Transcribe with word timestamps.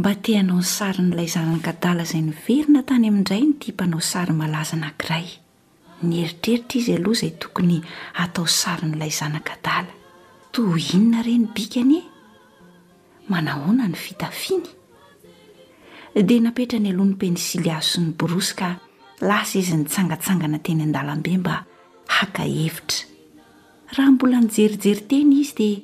mba 0.00 0.14
teanao 0.24 0.62
sary 0.64 1.02
n'ilay 1.04 1.28
zanakadala 1.28 2.04
izay 2.08 2.22
niverina 2.24 2.80
tany 2.88 3.04
amindray 3.10 3.42
ny 3.46 3.54
timpanao 3.60 4.00
sary 4.10 4.32
malaza 4.38 4.72
anankiray 4.78 5.26
ny 6.08 6.14
heritreritra 6.22 6.78
izy 6.80 6.92
aloha 6.96 7.14
izay 7.18 7.32
tokony 7.42 7.74
atao 8.22 8.46
sary 8.48 8.88
n'ilay 8.88 9.12
zanakadala 9.18 9.92
to 10.56 10.62
inona 10.94 11.20
ireny 11.20 11.46
bikany 11.54 11.98
e 11.98 12.02
manahoana 13.28 13.84
ny 13.92 13.98
fitafiny 14.04 14.64
dia 16.28 16.40
napetra 16.46 16.80
ny 16.80 16.88
aloha 16.94 17.10
ny 17.12 17.16
pensily 17.20 17.68
azo 17.76 17.92
sy 18.00 18.00
ny 18.06 18.16
borosy 18.20 18.56
ka 18.60 18.70
lasa 19.28 19.60
izy 19.60 19.76
nitsangatsangana 19.82 20.64
teny 20.64 20.80
an-dalam-be 20.88 21.36
mba 21.42 21.56
hakahevitra 22.08 23.04
raha 24.00 24.16
mbola 24.16 24.40
nijerijeri 24.44 25.02
teny 25.12 25.44
izy 25.44 25.54
dia 25.60 25.82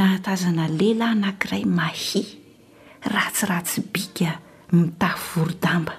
nahatazana 0.00 0.72
lehilahy 0.78 1.12
anankiray 1.16 1.64
mahi 1.80 2.37
ratsiratsy 3.04 3.82
bika 3.92 4.30
mitafy 4.72 5.22
vorodamba 5.34 5.92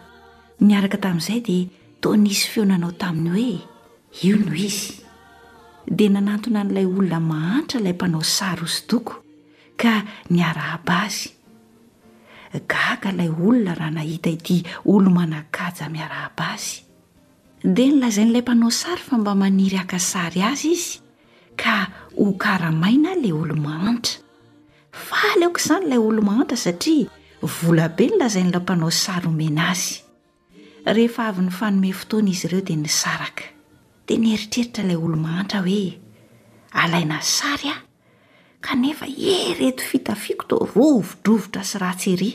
niaraka 0.61 0.97
tamin'izay 0.97 1.39
dia 1.47 1.67
taonisy 2.01 2.47
feonanao 2.51 2.91
taminy 3.01 3.29
hoe 3.33 3.57
io 4.27 4.35
noho 4.37 4.55
izy 4.67 4.93
dia 5.97 6.09
nanantona 6.09 6.61
n'ilay 6.63 6.85
olona 6.97 7.19
mahanitra 7.31 7.77
ilay 7.79 7.93
mpanao 7.97 8.23
sary 8.37 8.63
ozy 8.65 8.83
doko 8.89 9.13
ka 9.81 9.91
ny 10.31 10.39
arahab 10.49 10.89
azy 11.05 11.29
gaga 12.73 13.09
ilay 13.13 13.29
olona 13.39 13.73
raha 13.79 13.91
nahita 13.97 14.29
ity 14.35 14.57
olo 14.91 15.09
manakaja 15.17 15.85
miarahaba 15.95 16.45
azy 16.55 16.75
dia 17.75 17.89
nylazai 17.93 18.25
n'ilay 18.25 18.43
mpanao 18.45 18.71
sary 18.81 19.01
fa 19.07 19.15
mba 19.17 19.31
maniry 19.41 19.77
hakasary 19.81 20.39
azy 20.51 20.67
izy 20.75 20.91
ka 21.61 21.73
hokaramaina 22.19 23.11
lay 23.21 23.31
olo 23.41 23.55
mahanitra 23.65 24.27
faleoko 24.91 25.59
izany 25.61 25.85
ilay 25.87 26.01
olo-mahantra 26.07 26.57
satria 26.57 27.09
vola 27.63 27.85
be 27.95 28.07
nylazainyla 28.11 28.59
mpanao 28.59 28.91
sary 28.91 29.27
omena 29.29 29.69
azy 29.71 30.01
rehefa 30.95 31.27
avy 31.29 31.41
ny 31.47 31.51
fanome 31.59 31.91
fotoana 31.99 32.29
izy 32.33 32.45
ireo 32.49 32.61
dia 32.67 32.77
nisaraka 32.77 33.43
dia 34.07 34.17
nieritreritra 34.23 34.83
ilay 34.83 34.97
olo-mahantra 35.05 35.59
hoe 35.67 35.89
alainay 36.83 37.21
sary 37.37 37.67
a 37.73 37.75
kanefa 38.65 39.05
ereto 39.35 39.83
fitafiako 39.91 40.43
to 40.49 40.55
rovodrovotra 40.73 41.63
sy 41.63 41.77
ratserya 41.83 42.33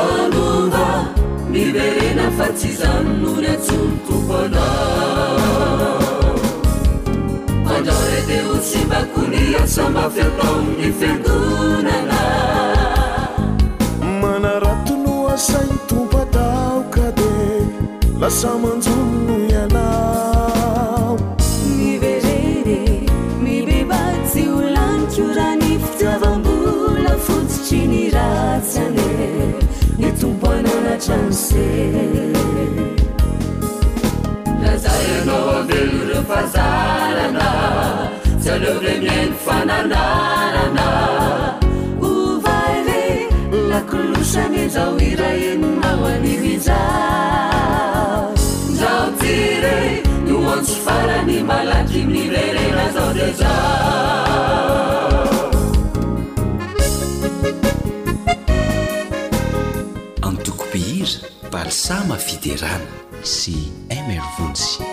aluna 0.00 0.86
liverinafaciza 1.50 2.90
nuresun 3.20 3.90
tuvana 4.08 4.66
madore 7.64 8.18
deusibakuniasabafero 8.28 10.50
ni 10.80 10.88
ferdunana 10.92 12.20
manaratunuasan 14.20 15.68
tu 15.88 15.98
pataukade 16.10 17.30
lasaau 18.20 19.10
amse 31.10 31.92
lazay 34.62 35.20
anao 35.20 35.50
andelo 35.58 35.98
reo 36.08 36.22
fazarana 36.30 37.48
tsy 38.40 38.50
aleore 38.54 38.92
miaino 39.02 39.36
fanandarana 39.44 40.86
ovaile 42.10 43.02
lakolosany 43.70 44.68
zao 44.74 44.94
iraheninao 45.10 46.04
animyza 46.14 46.80
zao 48.80 49.06
tyre 49.20 49.76
noansy 50.28 50.76
farany 50.86 51.36
malaty 51.50 51.98
amin'nirerena 52.04 52.86
zao 52.94 53.10
zey 53.18 53.32
za 53.40 53.54
samafiderana 61.82 62.86
sy 63.24 63.50
emervonsy 63.90 64.84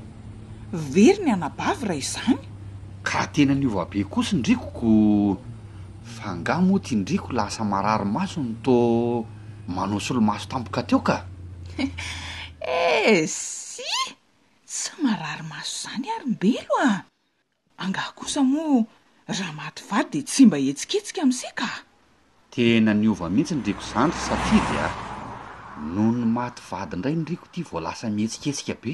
very 0.74 1.24
ny 1.24 1.32
anabavy 1.32 1.86
ray 1.89 2.01
zany 2.13 2.44
karaha 3.04 3.27
tena 3.32 3.56
ny 3.56 3.66
ovabe 3.68 4.04
kosa 4.04 4.36
ndrikoko 4.36 5.38
fa 6.04 6.36
ngamoa 6.36 6.80
ty 6.84 6.92
indriko 6.96 7.32
lasa 7.32 7.63
mararymaso 7.63 8.44
ny 8.44 8.56
to 8.63 8.75
manosolomaso 9.68 10.48
tampoka 10.50 10.84
teo 10.84 11.00
ka 11.00 11.24
e 13.08 13.27
azo 15.59 15.89
zany 15.89 16.07
arymbelo 16.15 16.75
a 16.87 17.03
angaha 17.77 18.11
kosa 18.15 18.41
moa 18.43 18.83
raha 19.27 19.53
maty 19.53 19.81
vady 19.89 20.09
de 20.13 20.21
tsy 20.27 20.45
mba 20.45 20.57
hetsiketsika 20.57 21.19
ami'izay 21.25 21.53
ka 21.59 21.69
tena 22.53 22.93
ny 22.93 23.07
ova 23.11 23.29
mihitsy 23.29 23.55
nydriko 23.55 23.81
zandry 23.91 24.19
satria 24.27 24.61
di 24.71 24.75
a 24.77 24.87
ah. 24.89 24.93
noho 25.93 26.11
ny 26.21 26.25
maty 26.37 26.61
vady 26.69 26.95
ndray 26.97 27.15
nriko 27.15 27.45
ty 27.51 27.61
voa 27.63 27.81
lasa 27.81 28.09
mihetsiketsika 28.09 28.73
be 28.81 28.93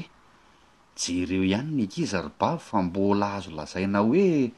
jereo 1.00 1.44
ihany 1.44 1.70
ny 1.76 1.82
ankizaribavy 1.84 2.60
fa 2.66 2.78
mbola 2.82 3.26
azo 3.36 3.50
lazaina 3.50 3.98
hoe 3.98 4.50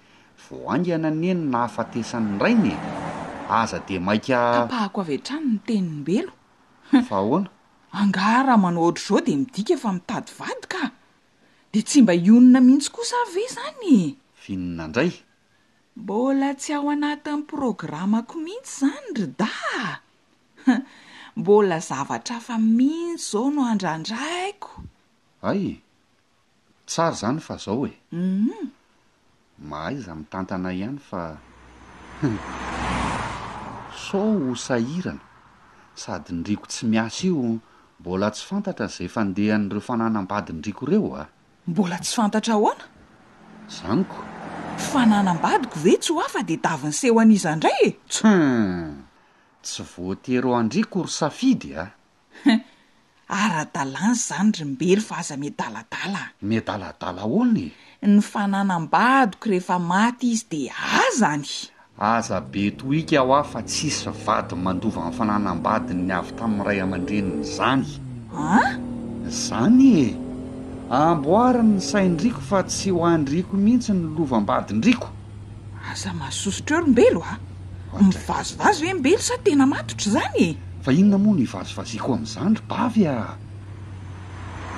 voa 0.47 0.75
ang 0.75 0.87
ananeny 0.97 1.41
nahafatesany 1.51 2.39
rainy 2.39 2.75
aza 3.61 3.79
de 3.87 3.99
maikakapahako 3.99 4.99
avy 5.03 5.15
eatrano 5.19 5.47
ny 5.53 5.59
teniny 5.67 5.91
mbelo 6.03 6.33
fa 7.09 7.15
ahoana 7.23 7.49
angaha 8.01 8.43
raha 8.47 8.59
manao 8.65 8.83
ohatra 8.87 9.07
zao 9.09 9.21
de 9.27 9.37
midika 9.37 9.75
efa 9.75 9.93
mitady 9.93 10.31
vady 10.39 10.67
ka 10.73 10.96
e 11.77 11.83
tsy 11.85 12.01
mba 12.03 12.15
ionona 12.27 12.61
mihitsy 12.67 12.91
kosa 12.97 13.17
avy 13.25 13.43
i 13.47 13.51
zany 13.57 13.95
vinona 14.43 14.83
indray 14.89 15.11
mbola 16.01 16.49
tsy 16.61 16.71
ao 16.77 16.89
anati 16.95 17.29
amn'ny 17.35 17.49
programa 17.53 18.19
ko 18.29 18.35
mihitsy 18.47 18.73
zany 18.81 19.09
ry 19.19 19.25
da 19.41 19.51
mbola 21.41 21.77
zavatra 21.89 22.37
fa 22.47 22.57
mihitsy 22.79 23.27
zao 23.31 23.47
no 23.55 23.61
andrandraiko 23.73 24.73
ay 25.51 25.63
tsara 26.89 27.15
zany 27.23 27.39
fa 27.47 27.55
zao 27.65 27.85
e 27.93 27.93
um 28.13 28.25
mhm. 28.25 28.67
mahaiza 29.69 30.13
mitantana 30.21 30.73
ihany 30.73 31.01
fa 31.09 31.23
soo 34.09 34.37
osahirana 34.57 35.23
sady 36.03 36.31
ndriko 36.41 36.65
tsy 36.73 36.83
miasa 36.89 37.27
io 37.29 37.61
mbola 38.01 38.33
tsy 38.33 38.45
fantatra 38.49 38.87
zay 38.95 39.09
fandehan'ireo 39.15 39.83
fananambadyndriko 39.89 40.85
ireo 40.89 41.11
a 41.13 41.15
ah. 41.23 41.29
mbola 41.69 41.99
tsy 41.99 42.15
fantatra 42.17 42.55
hoana 42.63 42.85
zanyko 43.77 44.19
fananam-badiko 44.91 45.77
ve 45.85 45.97
tsy 45.99 46.13
ho 46.15 46.21
afa 46.23 46.43
de 46.47 46.57
davin'ny 46.65 46.95
seho 47.01 47.17
an'izandray 47.23 47.81
etsu 47.91 48.31
tsy 49.67 49.83
voatero 49.93 50.51
andrikory 50.61 51.11
safidy 51.19 51.71
ah 51.81 51.91
ara-dalansy 53.43 54.23
zany 54.29 54.53
ry 54.61 54.65
mbelo 54.73 55.03
fa 55.09 55.17
aza 55.23 55.35
miadaladala 55.43 56.23
miadaladala 56.49 57.23
olona 57.27 57.67
e 58.05 58.11
ny 58.13 58.21
fananam-badiko 58.33 59.45
rehefa 59.51 59.77
maty 59.91 60.27
izy 60.35 60.47
de 60.51 60.61
a 60.71 61.03
zany 61.19 61.51
aza 61.99 62.39
be 62.41 62.71
tohika 62.79 63.21
ho 63.27 63.33
a 63.41 63.41
fa 63.53 63.61
tssy 63.63 63.91
vady 64.27 64.55
mandova 64.65 65.09
ny 65.09 65.13
fananambadiny 65.19 66.03
ny 66.09 66.15
avy 66.19 66.33
tamin'nyiray 66.39 66.79
aman-dreniny 66.85 67.43
zany 67.57 67.85
a 68.39 68.47
ah? 68.63 68.71
zany 69.27 69.85
e 70.07 70.07
amboaranny 70.91 71.81
saindriko 71.83 72.41
fa 72.41 72.63
tsy 72.63 72.91
ho 72.95 73.03
andriko 73.03 73.57
mihitsy 73.59 73.91
ny 73.91 74.07
lovambadindriko 74.15 75.11
aza 75.91 76.13
masosotr 76.15 76.73
erombelo 76.79 77.23
a 77.27 77.35
nivazovazo 77.99 78.87
hoe 78.87 78.95
mbelo 78.95 79.19
sa 79.19 79.35
tena 79.43 79.67
matotra 79.67 80.13
zany 80.15 80.39
e 80.39 80.49
fa 80.83 80.91
ino 80.95 81.19
namoa 81.19 81.35
no 81.35 81.43
ivazovaziako 81.43 82.11
am'izanyro 82.15 82.63
bavy 82.71 83.05
a 83.11 83.15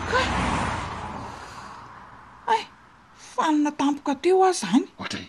ka 0.09 0.21
ae 2.57 2.63
fanina 3.35 3.71
tampoka 3.77 4.15
teo 4.23 4.41
aho 4.45 4.53
zany 4.65 4.89
ohtray 5.01 5.29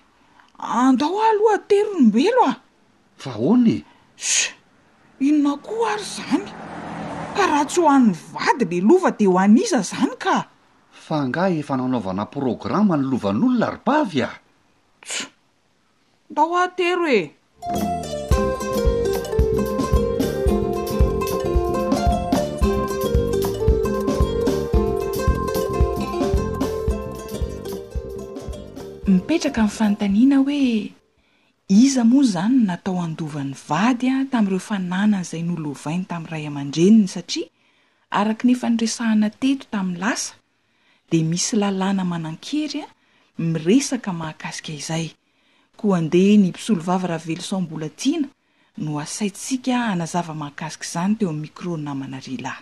andao 0.57 1.11
ahaloha 1.19 1.57
teroombelo 1.69 2.45
ao 2.47 2.55
vahoanae 3.25 3.83
s 4.15 4.55
inonakoa 5.27 5.91
ary 5.93 6.07
zany 6.19 6.47
ka 7.35 7.41
raha 7.51 7.65
tsy 7.67 7.79
ho 7.83 7.87
an'nyy 7.91 8.15
vady 8.33 8.65
le 8.79 8.87
lova 8.87 9.11
de 9.19 9.27
ho 9.27 9.35
aniza 9.35 9.83
zany 9.83 10.15
ka 10.23 10.35
fangah 11.09 11.49
efa 11.49 11.73
nanaovana 11.73 12.25
programma 12.29 12.93
nylovan'olona 12.97 13.67
rybavy 13.81 14.19
aho 14.29 14.37
tso 15.01 15.25
mba 16.31 16.41
ho 16.49 16.53
atero 16.65 17.05
e 17.09 17.21
mipetraka 29.09 29.65
amin'ny 29.65 29.77
fanotaniana 29.77 30.37
hoe 30.45 30.93
iza 31.81 32.03
moa 32.11 32.21
zany 32.33 32.59
natao 32.69 32.97
andovany 33.07 33.53
vady 33.67 34.07
a 34.13 34.17
tamin'ireo 34.31 34.61
fananan' 34.69 35.23
izay 35.25 35.41
nolovainy 35.47 36.03
tamin'nyray 36.09 36.43
aman-dreniny 36.49 37.09
satria 37.13 37.49
araka 38.19 38.43
ny 38.45 38.53
efandrasahana 38.57 39.27
teto 39.41 39.65
tamin'ny 39.73 39.97
lasa 40.03 40.31
de 41.11 41.21
misy 41.29 41.55
lalàna 41.57 42.03
manan-kery 42.11 42.79
a 42.85 42.89
miresaka 43.51 44.11
mahakasika 44.19 44.71
izay 44.81 45.05
ko 45.79 45.85
andeha 45.99 46.33
ny 46.37 46.45
mpisolo 46.51 46.81
vava 46.89 47.07
raha 47.11 47.25
velosao 47.29 47.59
m-bola 47.63 47.89
tiana 47.99 48.27
no 48.83 48.91
asaintsika 49.03 49.73
anazava 49.93 50.33
mahakasika 50.41 50.85
izany 50.87 51.13
teo 51.17 51.29
ami'ny 51.29 51.41
micro 51.41 51.77
namana 51.77 52.19
rialay 52.25 52.61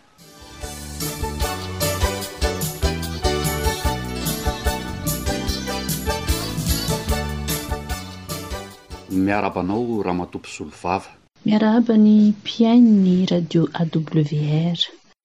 miarabanao 9.26 10.02
raha 10.06 10.20
mato 10.20 10.38
pisolo 10.46 10.74
vava 10.84 11.10
miarabany 11.46 12.12
mpiain 12.40 12.84
ny 13.04 13.14
radio 13.34 13.62
awr 13.80 14.80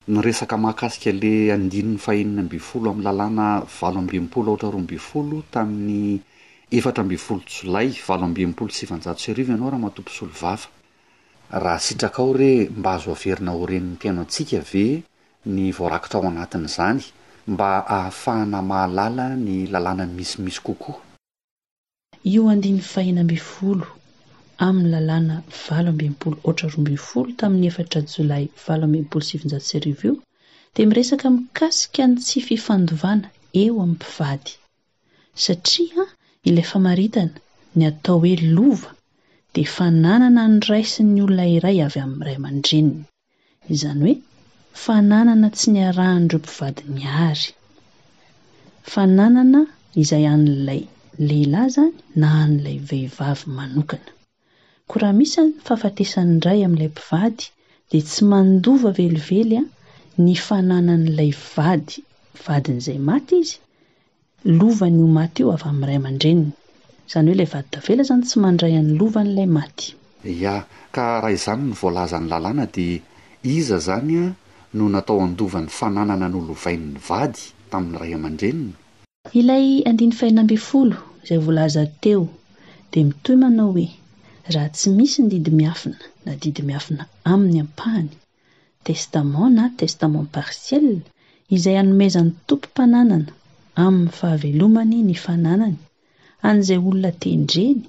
ny 0.08 0.18
resaka 0.18 0.58
mahakasika 0.58 1.14
ley 1.14 1.52
andinin'ny 1.54 1.94
faheny 1.98 2.40
amby 2.42 2.58
folo 2.58 2.90
amn'ny 2.90 3.06
lalàna 3.06 3.46
valoambiampolo 3.78 4.48
aohatra 4.50 4.68
roa 4.74 4.82
mby 4.84 4.98
folo 4.98 5.36
tamin'ny 5.52 6.18
efatra 6.78 7.02
ambifolo 7.06 7.42
jolay 7.52 7.88
valoambimpolo 8.08 8.70
sivanjato 8.78 9.20
searivo 9.24 9.52
ianao 9.54 9.70
raha 9.70 9.84
matompo 9.84 10.10
solovava 10.16 10.66
raha 11.64 11.78
sitraka 11.86 12.18
ao 12.22 12.32
re 12.34 12.52
mba 12.78 12.90
hazo 12.98 13.10
averina 13.16 13.52
horen'ny 13.58 13.94
tiaino 14.00 14.20
antsika 14.26 14.58
ve 14.72 14.84
ny 15.54 15.70
voarakitra 15.76 16.18
ao 16.18 16.28
anatin'izany 16.30 17.00
mba 17.54 17.68
ahafahana 17.96 18.58
mahalala 18.62 19.24
ny 19.44 19.70
lalàna 19.72 20.06
misimisy 20.06 20.60
kokoa 20.66 20.98
io 22.24 22.42
andinin'ny 22.50 22.82
fahina 22.92 23.20
amby 23.22 23.36
folo 23.38 23.86
amin'ny 24.66 24.88
lalàna 24.94 25.36
valo 25.64 25.88
ambiampolo 25.92 26.36
ohatra 26.48 26.66
roambi 26.72 26.94
folo 27.08 27.30
tamin'ny 27.40 27.66
efatra 27.70 28.00
jolay 28.12 28.44
valoambimpolo 28.64 29.22
sivinjaosy 29.28 29.72
ariv 29.78 30.00
io 30.06 30.12
dia 30.74 30.86
miresaka 30.90 31.26
mikasika 31.36 32.02
ny 32.10 32.14
tsy 32.26 32.38
fifandovana 32.48 33.28
eo 33.62 33.72
amin'ny 33.84 33.92
mpivady 33.94 34.52
satria 35.44 36.02
ilay 36.48 36.66
famaritana 36.72 37.36
ny 37.76 37.82
atao 37.90 38.16
hoe 38.24 38.34
lova 38.56 38.90
di 39.54 39.62
fananana 39.76 40.42
nraisi 40.54 41.00
ny 41.14 41.18
olona 41.24 41.46
iray 41.56 41.78
avy 41.86 41.98
amin'nyray 42.06 42.38
man-dreniny 42.44 43.02
izany 43.74 44.00
hoe 44.06 44.14
fananana 44.84 45.46
tsy 45.56 45.66
ny 45.72 45.78
arahandroeo 45.88 46.42
mpivadi 46.44 46.82
ny 46.96 47.02
ary 47.28 47.48
fananana 48.92 49.60
izay 50.02 50.24
an'ilay 50.34 50.80
lehilahy 51.28 51.68
zany 51.74 51.92
na 52.20 52.28
an'ilay 52.42 52.78
vehivavy 52.90 53.44
manokana 53.58 54.10
kraha 54.92 55.16
misy 55.18 55.40
n 55.42 55.48
fahafatesany 55.66 56.32
ray 56.46 56.60
amin'ilay 56.68 56.90
mpivady 56.94 57.44
dia 57.90 58.02
tsy 58.08 58.22
mandova 58.32 58.90
velively 58.98 59.48
a 59.56 59.62
ny 60.24 60.32
fananan'ilay 60.46 61.30
vady 61.54 61.96
vadin'izay 62.44 62.98
maty 63.10 63.34
izy 63.42 63.56
lovany 64.58 64.98
io 65.04 65.08
maty 65.18 65.40
io 65.44 65.50
avy 65.56 65.64
amin'nyiray 65.72 65.96
aman-dreniny 66.00 66.50
izany 67.08 67.24
hoe 67.30 67.36
ilay 67.38 67.48
vadi 67.54 67.68
tavela 67.74 68.04
zany 68.10 68.22
tsy 68.28 68.36
mandray 68.44 68.72
any 68.80 68.90
lova 69.00 69.20
n'ilay 69.26 69.48
maty 69.58 69.86
ia 70.34 70.56
ka 70.94 71.04
raha 71.24 71.30
izany 71.38 71.62
ny 71.70 71.74
voalaza 71.80 72.16
ny 72.20 72.26
lalàna 72.32 72.64
di 72.74 72.88
iza 73.56 73.78
zany 73.88 74.12
a 74.20 74.26
no 74.76 74.84
natao 74.94 75.18
andova 75.26 75.58
n'ny 75.64 75.72
fananana 75.78 76.26
nyolovain'ny 76.34 76.94
vady 77.08 77.40
tamin'ny 77.72 77.96
iray 78.06 78.12
aman-dreniny 78.18 78.72
ilay 79.40 79.64
andiny 79.88 80.12
fainamby 80.20 80.58
folo 80.68 80.98
izay 81.24 81.40
volaza 81.46 81.82
teo 82.02 82.22
di 82.92 83.00
mitoy 83.08 83.36
manao 83.42 83.70
hoe 83.76 83.86
raha 84.54 84.68
tsy 84.76 84.88
misy 84.96 85.18
ny 85.22 85.28
didi 85.32 85.52
miafina 85.60 85.98
na 86.24 86.32
didi 86.42 86.62
miafina 86.68 87.04
amin'ny 87.32 87.58
ampahny 87.64 88.08
testamen 88.86 89.50
na 89.56 89.64
testamen 89.80 90.26
parciele 90.34 91.02
izay 91.54 91.76
hanomezan'ny 91.80 92.32
tompompananana 92.48 93.30
amin'ny 93.86 94.12
fahavelomany 94.18 94.96
ny 95.08 95.14
fananany 95.24 95.78
an'izay 96.48 96.80
olona 96.88 97.10
tendreny 97.24 97.80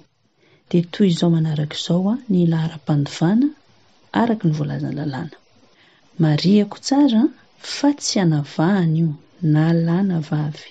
dia 0.70 0.82
toy 0.94 1.08
izao 1.14 1.30
manaraka 1.36 1.76
izao 1.80 2.04
a 2.14 2.16
ny 2.32 2.40
lahara-pandovana 2.52 3.48
araky 4.22 4.44
ny 4.48 4.54
voalazana 4.58 4.96
lalàna 5.00 5.36
mariako 6.24 6.78
tsara 6.88 7.22
fa 7.76 7.90
tsy 8.02 8.16
anavahana 8.24 8.96
io 9.02 9.10
na 9.52 9.60
alana 9.72 10.18
vavy 10.30 10.70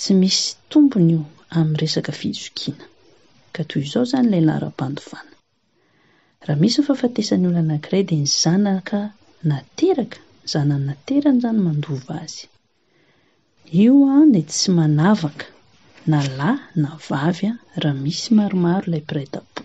tsy 0.00 0.10
misy 0.20 0.42
tombony 0.70 1.10
io 1.16 1.22
amin'ny 1.58 1.78
resaka 1.82 2.12
fizokina 2.20 2.84
ka 3.56 3.62
toy 3.70 3.82
izao 3.86 4.04
zany 4.12 4.28
lay 4.32 4.42
lah 4.48 4.58
ra-pandovana 4.64 5.34
raha 6.46 6.60
misy 6.62 6.78
nyfahafatesan'ny 6.80 7.46
olo 7.50 7.60
anakiray 7.64 8.02
de 8.08 8.14
nyzanaka 8.24 9.00
nateraka 9.50 10.18
zanany 10.52 10.84
naterany 10.88 11.38
zany 11.44 11.58
n 11.60 11.64
mandova 11.66 12.14
azy 12.24 12.44
io 13.84 13.94
a 14.16 14.18
de 14.34 14.40
tsy 14.50 14.68
manavaka 14.78 15.46
na 16.10 16.18
lay 16.38 16.56
na 16.82 16.90
vavy 17.08 17.46
a 17.52 17.54
raha 17.82 17.96
misy 18.04 18.28
maromaro 18.36 18.84
ilay 18.88 19.04
prètepo 19.10 19.60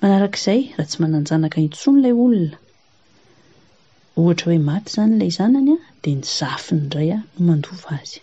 manarak'izay 0.00 0.60
raha 0.76 0.88
tsy 0.88 0.98
mananjanaka 1.02 1.58
itsony 1.68 1.98
ilay 2.00 2.14
olona 2.24 2.58
ohatra 4.18 4.46
hoe 4.50 4.60
maty 4.68 4.88
zany 4.96 5.14
lay 5.20 5.30
zanany 5.38 5.72
a 5.76 5.78
de 6.02 6.10
nyzafiny 6.18 6.84
idray 6.86 7.10
a 7.16 7.18
no 7.34 7.40
mandova 7.48 7.90
azy 8.02 8.20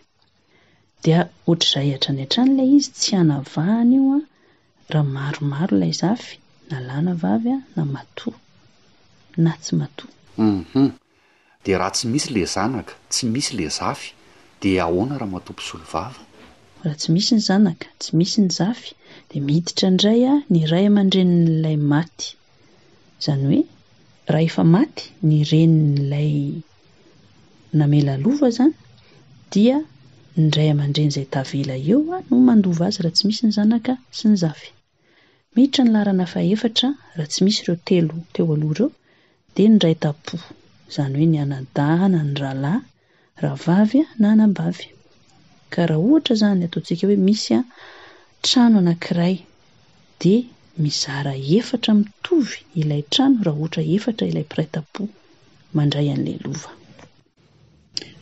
dea 1.05 1.21
ohatr''zay 1.49 1.89
atrany 1.97 2.21
antrany 2.23 2.51
ilay 2.53 2.69
izy 2.77 2.91
tsy 2.99 3.13
anavahany 3.21 3.91
io 3.97 4.13
a 4.15 4.17
raha 4.93 5.05
maromaro 5.15 5.73
ilay 5.77 5.93
zafy 6.01 6.33
na 6.69 6.77
lana 6.87 7.13
vavy 7.21 7.49
a 7.57 7.59
na 7.75 7.83
matoa 7.93 8.37
na 9.43 9.51
tsy 9.63 9.71
matoa 9.79 10.11
uhum 10.47 10.89
de 11.65 11.71
raha 11.79 11.95
tsy 11.97 12.05
misy 12.13 12.27
lay 12.35 12.47
zanaka 12.55 12.93
tsy 13.11 13.23
misy 13.33 13.51
lay 13.59 13.69
zafy 13.79 14.09
de 14.61 14.69
ahoana 14.85 15.15
raha 15.21 15.33
matoposolo 15.35 15.83
vava 15.93 16.21
raha 16.83 16.95
tsy 17.01 17.09
misy 17.15 17.29
ny 17.35 17.41
zanaka 17.49 17.87
tsy 18.01 18.11
misy 18.19 18.37
ny 18.45 18.49
zafy 18.59 18.89
de 19.29 19.37
mihiditra 19.47 19.87
ndray 19.95 20.21
a 20.31 20.33
ny 20.53 20.59
ray 20.71 20.85
aman-drenin'lay 20.89 21.77
maty 21.91 22.25
zany 23.23 23.43
hoe 23.53 23.61
raha 24.33 24.45
efa 24.49 24.63
maty 24.75 25.03
ny 25.27 25.35
renin'ilay 25.51 26.29
namela 27.77 28.13
lova 28.25 28.49
zany 28.57 28.75
dia 29.53 29.77
nidray 30.39 30.69
aman-dreny 30.71 31.11
zay 31.15 31.25
tavela 31.35 31.75
eoa 31.93 32.17
no 32.27 32.35
mandova 32.47 32.83
azy 32.89 32.99
raha 33.03 33.15
tsy 33.15 33.23
misy 33.27 33.41
ny 33.47 33.53
zanaka 33.57 33.93
sy 34.17 34.23
nyir 34.29 34.55
nlaranafaeatra 35.87 36.87
raha 37.17 37.29
tsy 37.31 37.39
misy 37.45 37.59
reoteoteo 37.67 38.45
aloha 38.55 38.75
reo 38.79 38.87
de 39.55 39.63
niray 39.73 39.95
tap 40.03 40.21
zany 40.93 41.13
hoe 41.19 41.27
nyanadana 41.33 42.19
ny 42.27 42.33
ralrahaaah 42.41 43.89
ha 46.03 46.35
zayataotsika 46.41 47.05
hoe 47.09 47.17
misytrano 47.27 48.77
aakray 48.91 49.35
d 50.19 50.21
mizara 50.83 51.33
eatra 51.55 51.91
mitovy 51.99 52.57
ilay 52.81 53.03
trano 53.13 53.37
raha 53.45 53.57
ohatra 53.61 53.81
efatra 53.95 54.23
ilay 54.31 54.45
prtapo 54.51 55.01
mandrayan'la 55.75 56.31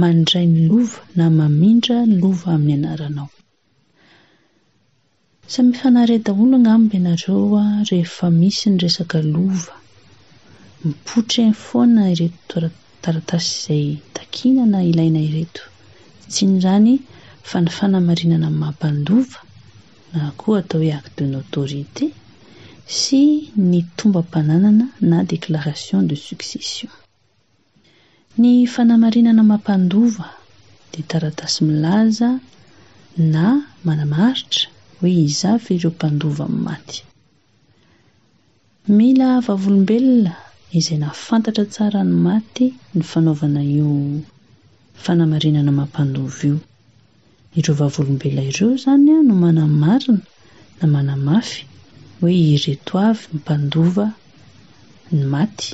mandray 0.00 0.46
ny 0.54 0.60
lova 0.70 1.00
na 1.18 1.24
mamindra 1.38 1.96
ny 2.10 2.14
lova 2.22 2.46
amin'ny 2.56 2.74
anaranao 2.86 3.28
sa 5.52 5.58
mifanahre 5.68 6.16
daholo 6.26 6.56
naby 6.66 6.94
anareo 7.02 7.38
a 7.62 7.64
rehefa 7.90 8.26
misy 8.40 8.64
ny 8.72 8.78
resaka 8.84 9.16
lova 9.34 9.74
mipotryn 10.84 11.52
foana 11.66 12.00
ireto 12.14 12.56
taratasy 13.02 13.78
izay 13.78 13.90
takiana 14.16 14.64
na 14.72 14.78
ilaina 14.90 15.20
ireto 15.30 15.62
tsiny 16.32 16.56
zany 16.66 16.94
fa 17.50 17.58
ny 17.64 17.70
fanamarinana 17.78 18.48
mampandova 18.62 19.40
na 20.12 20.20
koa 20.40 20.56
atao 20.62 20.80
hoe 20.82 20.90
ac 20.98 21.06
de 21.18 21.24
notorité 21.34 22.04
sy 23.00 23.22
ny 23.70 23.78
tombam-pananana 23.98 24.86
na 25.10 25.18
déclaration 25.32 25.98
de 26.10 26.16
succession 26.28 26.90
ny 28.40 28.50
fanamarinana 28.74 29.42
mampandova 29.52 30.26
dia 30.92 31.08
taratasy 31.10 31.58
milaza 31.70 32.28
na 33.34 33.44
manamaaritra 33.86 34.64
hoe 34.98 35.12
iza 35.28 35.50
faireo 35.64 35.90
mpandova 35.94 36.44
min'ny 36.48 36.62
maty 36.66 36.96
mila 38.98 39.28
vavolombelona 39.46 40.32
izay 40.78 40.98
na 41.04 41.08
fantatra 41.26 41.64
tsara 41.72 42.00
ny 42.10 42.16
maty 42.26 42.64
ny 42.96 43.02
fanaovana 43.10 43.60
io 43.78 43.90
fanamarinana 45.04 45.72
mampandova 45.80 46.40
io 46.50 46.58
ireo 47.60 47.74
vavlombelna 47.80 48.42
ireo 48.50 48.70
zany 48.82 49.08
a 49.16 49.18
no 49.28 49.34
mana 49.42 49.64
marina 49.82 50.20
na 50.78 50.86
manamafy 50.94 51.60
hoe 52.20 52.36
ireto 52.56 52.94
avy 53.08 53.24
my 53.30 53.38
mpandova 53.38 54.06
ny 55.16 55.22
maty 55.32 55.68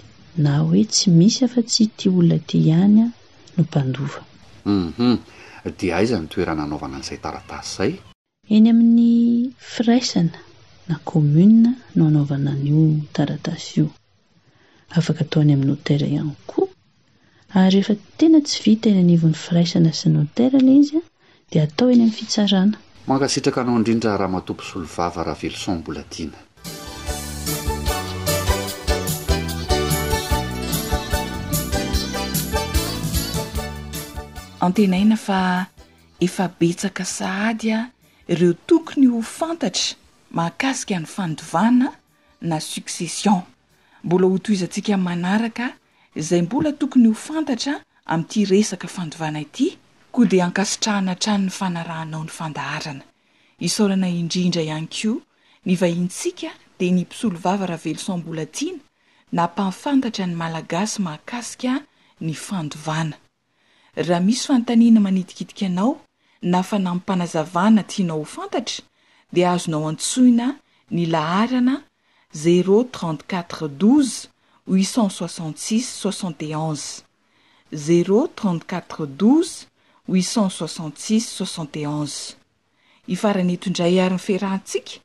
na 0.45 0.53
hoe 0.67 0.83
tsy 0.93 1.07
misy 1.19 1.41
afa-tsy 1.47 1.83
tia 1.99 2.11
olona 2.19 2.37
ti 2.49 2.57
ihany 2.69 2.97
a 3.07 3.09
no 3.57 3.63
mpandovauhum 3.67 5.17
dia 5.79 5.93
aiza 6.01 6.17
ny 6.23 6.29
toerana 6.33 6.63
anaovana 6.67 6.95
an'izay 6.99 7.21
taratasy 7.25 7.71
zay 7.77 7.93
eny 8.55 8.69
amin'ny 8.73 9.11
firaisana 9.73 10.39
na 10.89 10.95
kommun 11.11 11.57
no 11.97 12.03
anaovana 12.11 12.51
nyony 12.65 12.99
taratasy 13.17 13.71
io 13.81 13.89
afaka 14.99 15.21
ataony 15.25 15.51
amin'nyotera 15.57 16.07
ihany 16.15 16.35
koa 16.51 16.69
ary 17.61 17.71
rehefa 17.75 17.95
tena 18.19 18.39
tsy 18.47 18.59
vita 18.65 18.87
eny 18.91 19.01
anivon'ny 19.05 19.39
firaisana 19.45 19.91
syny 20.01 20.17
oteraa 20.25 20.67
izy 20.83 20.99
de 21.53 21.61
atao 21.61 21.91
eny 21.93 22.01
amin'n 22.01 22.17
fitsarana 22.17 22.79
mankasitraka 23.07 23.61
anao 23.61 23.77
indrindra 23.81 24.15
raha 24.17 24.33
matompo 24.33 24.65
solovava 24.65 25.21
raha 25.27 25.37
veloson 25.43 25.79
mbola 25.83 26.03
tiana 26.03 26.39
antenaina 34.67 35.17
fa 35.27 35.41
efa 36.27 36.47
betsaka 36.61 37.05
sahady 37.13 37.73
a 37.73 37.89
ireo 38.33 38.55
tokony 38.69 39.07
ho 39.13 39.21
fantatra 39.23 39.93
mahakasika 40.37 40.97
ny 41.03 41.07
fandovana 41.17 41.89
na 42.51 42.61
succession 42.73 43.43
mbola 44.05 44.27
ho 44.31 44.39
toizantsika 44.39 44.97
manaraka 45.09 45.69
zay 46.29 46.41
mbola 46.49 46.73
tokony 46.81 47.09
ho 47.09 47.15
fantatra 47.29 47.75
amin'n'ity 48.13 48.45
resaka 48.55 48.89
fandovana 48.97 49.41
ity 49.49 49.71
koa 50.15 50.27
di 50.31 50.39
ankasitrahana 50.45 51.15
trany 51.23 51.43
ny 51.45 51.51
fanarahanao 51.57 52.23
ny 52.27 52.31
fandaharana 52.39 53.05
isaorana 53.67 54.09
indrindra 54.21 54.63
ihany 54.67 54.89
koa 54.97 55.17
ni 55.67 55.75
vahintsika 55.83 56.47
dia 56.79 56.93
ni 56.97 57.05
pisolo 57.11 57.39
vavarahavelo 57.45 57.99
sombola 58.07 58.45
tiana 58.57 58.79
nampamifantatra 59.37 60.25
ny 60.29 60.35
malagasy 60.43 60.99
mahakasika 61.05 61.73
ny 62.27 62.33
fandovana 62.45 63.17
raha 64.09 64.21
misy 64.27 64.43
fantaniana 64.53 65.01
manitikitikanao 65.01 65.91
na 66.53 66.61
fa 66.63 66.77
namypanazavana 66.79 67.83
tianao 67.91 68.19
ho 68.19 68.25
fantatra 68.37 68.85
dia 69.33 69.49
ahazonao 69.51 69.89
antsoina 69.89 70.49
ny 70.99 71.07
laharana 71.09 71.77
z342866 72.35 74.29
z4 77.73 79.69
hifarany 83.09 83.53
etondray 83.57 83.93
hiariny 83.93 84.21
fehyrahintsika 84.27 85.01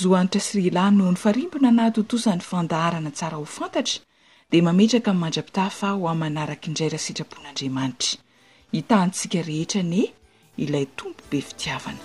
zohanatra 0.00 0.40
srilahnoho 0.46 1.12
ny 1.12 1.18
farimpona 1.24 1.70
nahytotosany 1.72 2.42
fandaharana 2.50 3.10
tsara 3.14 3.36
ho 3.40 3.46
fantatra 3.56 4.00
dia 4.50 4.62
mametraka 4.66 5.08
amyy 5.10 5.20
mandjrapitafa 5.22 5.88
ho 5.96 6.08
amy 6.12 6.20
manaraki 6.20 6.68
indray 6.70 6.90
raha 6.92 7.04
sitrapon'andriamanitry 7.06 8.18
hitantsika 8.74 9.40
rehetra 9.50 9.82
ni 9.82 10.02
ilay 10.56 10.86
tompobe 10.96 11.40
fitiavana 11.48 12.00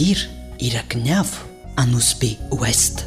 ir 0.00 0.28
iracnav 0.58 1.26
anospi 1.76 2.36
west 2.60 3.04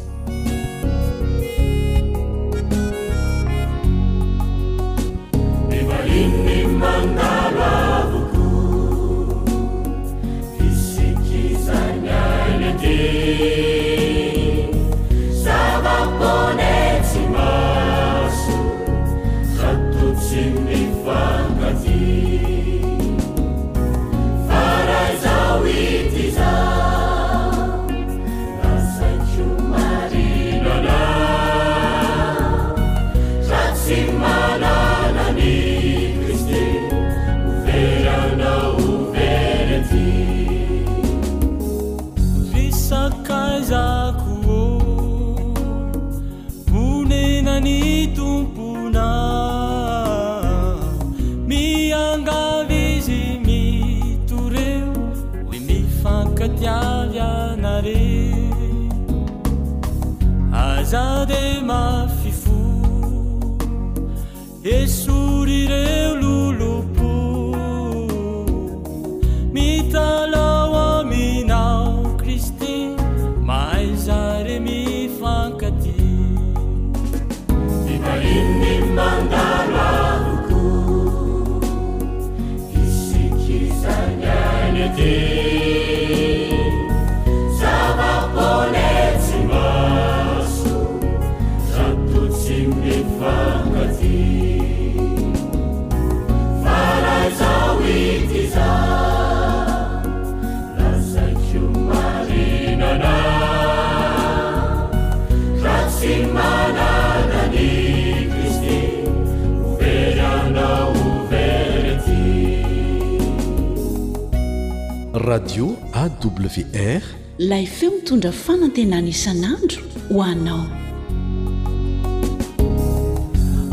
awr 116.01 117.01
lay 117.49 117.65
feo 117.77 117.91
mitondra 117.95 118.31
fanantenany 118.43 119.09
isan'andro 119.15 119.81
ho 120.13 120.17
anao 120.29 120.63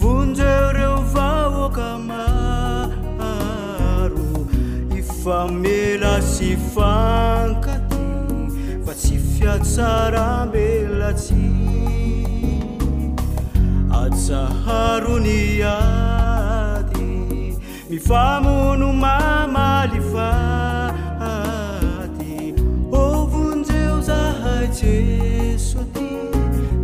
vonjereo 0.00 0.96
vahoka 1.14 1.88
maharo 2.08 4.28
ifamela 5.00 6.12
sy 6.32 6.50
fankaty 6.74 8.04
fa 8.84 8.92
tsy 9.00 9.16
fiatsarambelatsy 9.30 11.42
atsaharo 14.02 15.16
nya 15.26 15.76
famonu 18.08 18.92
mamalifati 18.92 20.08
ovunjeu 23.02 24.00
zahai 24.08 24.68
jesuti 24.78 26.10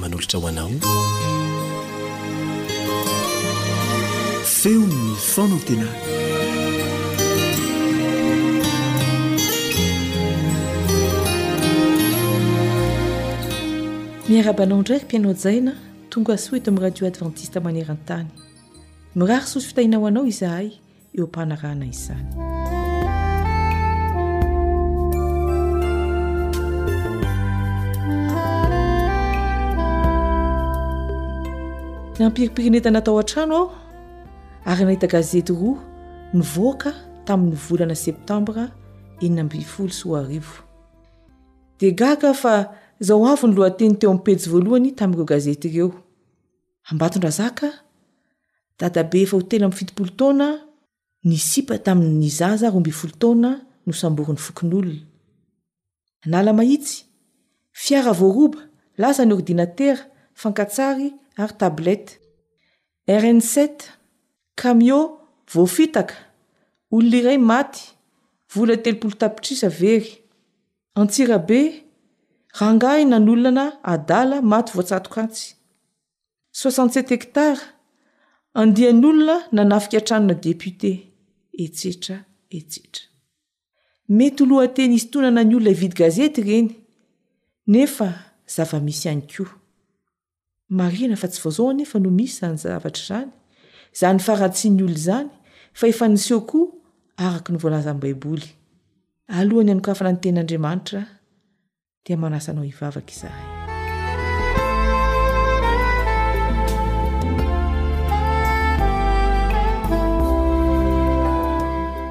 manolotra 0.00 0.38
hoanao 0.42 0.70
feonnfona 4.58 5.54
ntena 5.58 5.86
miarabanao 14.28 14.80
ndrary 14.80 15.04
mpianao 15.04 15.32
jaina 15.42 15.72
tonga 16.10 16.32
asoeto 16.34 16.70
amin'y 16.70 16.82
radio 16.84 17.06
adventiste 17.10 17.58
manerantany 17.66 18.26
miraro 19.14 19.46
sosy 19.52 19.66
fitahinaho 19.68 20.06
anao 20.10 20.24
izahay 20.32 20.66
eo 21.18 21.26
mpanarana 21.26 21.86
izany 21.92 22.47
ampiripirineta 32.24 32.90
natao 32.90 33.18
an-trano 33.20 33.58
aho 33.70 33.72
ary 34.72 34.84
nahita 34.84 35.06
gazety 35.14 35.52
roa 35.60 35.78
nyvoaka 36.38 36.90
tamin'ny 37.26 37.54
volana 37.66 37.94
septambra 38.04 38.62
enina 39.22 39.40
ambyfolo 39.44 39.90
sy 39.98 40.04
ho 40.08 40.14
arivo 40.20 40.54
de 41.80 41.88
gaga 42.00 42.30
fa 42.40 42.52
zao 43.06 43.22
avy 43.32 43.46
ny 43.48 43.54
loateny 43.56 43.94
teo 44.00 44.10
ampejy 44.14 44.46
voalohany 44.52 44.90
tam'ireo 44.98 45.24
gazety 45.32 45.68
ireo 45.68 45.88
ambatondra 46.90 47.30
zaka 47.38 47.68
dadabe 48.78 49.18
efa 49.24 49.36
ho 49.36 49.42
telo 49.50 49.64
amy 49.66 49.76
fitopolo 49.78 50.10
taona 50.18 50.46
ny 51.28 51.36
sipa 51.38 51.74
tamin'ny 51.78 52.28
zaza 52.38 52.70
roa 52.70 52.80
mbifolo 52.80 53.14
taona 53.22 53.50
no 53.86 53.92
samboron'ny 53.92 54.40
fokon'olona 54.46 55.00
anala 56.24 56.52
mahitsy 56.52 57.04
fiara 57.72 58.12
voaroba 58.12 58.58
lasa 58.98 59.22
ny 59.24 59.32
ordinatera 59.34 60.02
fankatsary 60.40 61.08
ary 61.42 61.54
tableta 61.60 62.12
rnset 63.22 63.78
kamio 64.60 64.98
voafitaka 65.54 66.14
olona 66.94 67.18
iray 67.20 67.38
maty 67.52 67.80
vola 68.54 68.76
telopolo 68.84 69.16
tapitrisa 69.22 69.68
very 69.80 70.12
antsirabe 71.00 71.60
rangahyna 72.60 73.18
nyolonana 73.26 73.64
adala 73.92 74.36
maty 74.52 74.70
voatsatok 74.78 75.16
atsy 75.24 75.46
soixntset 76.60 77.06
hectara 77.14 77.64
andihan'olona 78.60 79.36
nanafika 79.56 79.98
hatranona 80.00 80.34
depité 80.46 80.92
ettsetra 81.64 82.16
etsetra 82.58 83.04
mety 84.18 84.40
olohateny 84.46 84.92
izytonana 84.98 85.42
ny 85.50 85.54
olona 85.58 85.74
ividy 85.76 85.96
gazety 86.02 86.38
ireny 86.42 86.68
nefa 87.74 88.08
zava-misy 88.54 89.06
ihany 89.08 89.24
koa 89.36 89.57
mariana 90.68 91.16
fa 91.16 91.28
tsy 91.28 91.40
vozao 91.42 91.68
anefa 91.70 91.98
no 91.98 92.10
misy 92.10 92.38
zany 92.38 92.56
zavatra 92.56 92.92
izany 93.00 93.30
iza 93.94 94.10
ny 94.12 94.20
faratsiany 94.26 94.80
olo 94.84 94.92
izany 94.98 95.28
fa 95.78 95.84
efa 95.92 96.06
nisehokoa 96.12 96.68
araky 97.26 97.50
ny 97.52 97.58
voalazan' 97.62 98.00
baiboly 98.02 98.46
alohany 99.38 99.68
hanokafana 99.72 100.10
ny 100.12 100.18
tenin'andriamanitra 100.22 101.00
dia 102.04 102.16
manasanao 102.22 102.64
hivavaka 102.68 103.10
izahay 103.12 103.46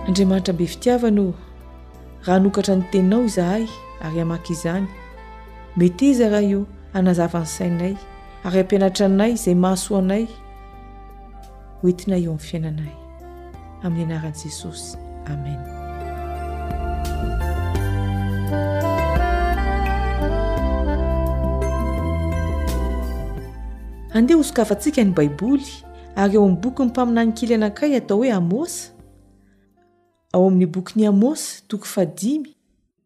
andriamanitra 0.07 0.51
mbe 0.55 0.65
fitiavan 0.73 1.17
raha 2.25 2.37
anokatra 2.41 2.73
ny 2.75 2.85
teninao 2.91 3.23
izahay 3.29 3.63
ary 4.03 4.19
hamaky 4.19 4.51
izany 4.57 4.85
mety 5.77 6.05
iza 6.11 6.29
raha 6.33 6.43
io 6.51 6.61
anazavanysainay 6.93 7.95
ary 8.47 8.59
ampianatra 8.63 9.05
anay 9.11 9.33
zay 9.35 9.55
mahasoanay 9.63 10.23
hoentinay 11.83 12.23
eo 12.23 12.31
amin'ny 12.33 12.39
fiainanay 12.47 12.91
amin'ny 13.83 14.05
anarani 14.13 14.37
jesosy 14.43 14.95
amen 15.27 15.59
andeha 24.17 24.37
hozokafantsika 24.39 25.03
ny 25.03 25.11
baiboly 25.11 25.67
ary 26.15 26.37
ao 26.39 26.43
ami'ny 26.47 26.61
boky 26.63 26.83
ny 26.83 26.89
mpaminany 26.89 27.31
kily 27.35 27.53
anakay 27.53 27.91
atao 27.99 28.17
hoe 28.17 28.31
amosa 28.31 28.91
ao 30.33 30.47
amin'ny 30.47 30.65
bokyny 30.71 31.03
amosa 31.07 31.59
toko 31.67 31.83
fadimy 31.85 32.55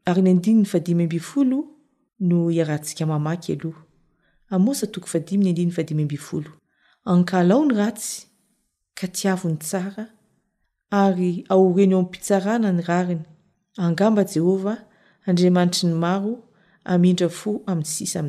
ary 0.05 0.21
ny 0.21 0.31
andininy 0.37 0.65
fadimy 0.69 1.03
ambfolo 1.09 1.63
no 2.19 2.51
iarantsika 2.53 3.05
mamaky 3.09 3.53
aloha 3.57 3.81
akalao 7.03 7.65
ny 7.65 7.75
ratsy 7.75 8.25
ka 8.93 9.07
tiavony 9.07 9.57
tsara 9.57 10.05
ary 10.91 11.45
aoreny 11.49 11.91
eoampitsarana 11.93 12.69
ny 12.75 12.81
rarinyagabajey 12.87 14.41
jse 17.81 18.23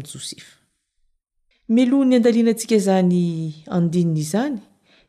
meloha 1.74 2.04
'ny 2.08 2.14
andalianantsika 2.16 2.74
izany 2.80 3.20
andininy 3.76 4.20
izany 4.24 4.58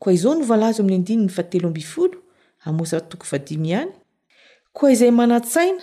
koa 0.00 0.12
izao 0.16 0.34
novlazo 0.38 0.80
am'ny 0.82 1.00
din 1.08 1.22
telomolatoay 1.28 3.82
ko 4.76 4.82
izay 4.92 5.10
manatsaina 5.20 5.82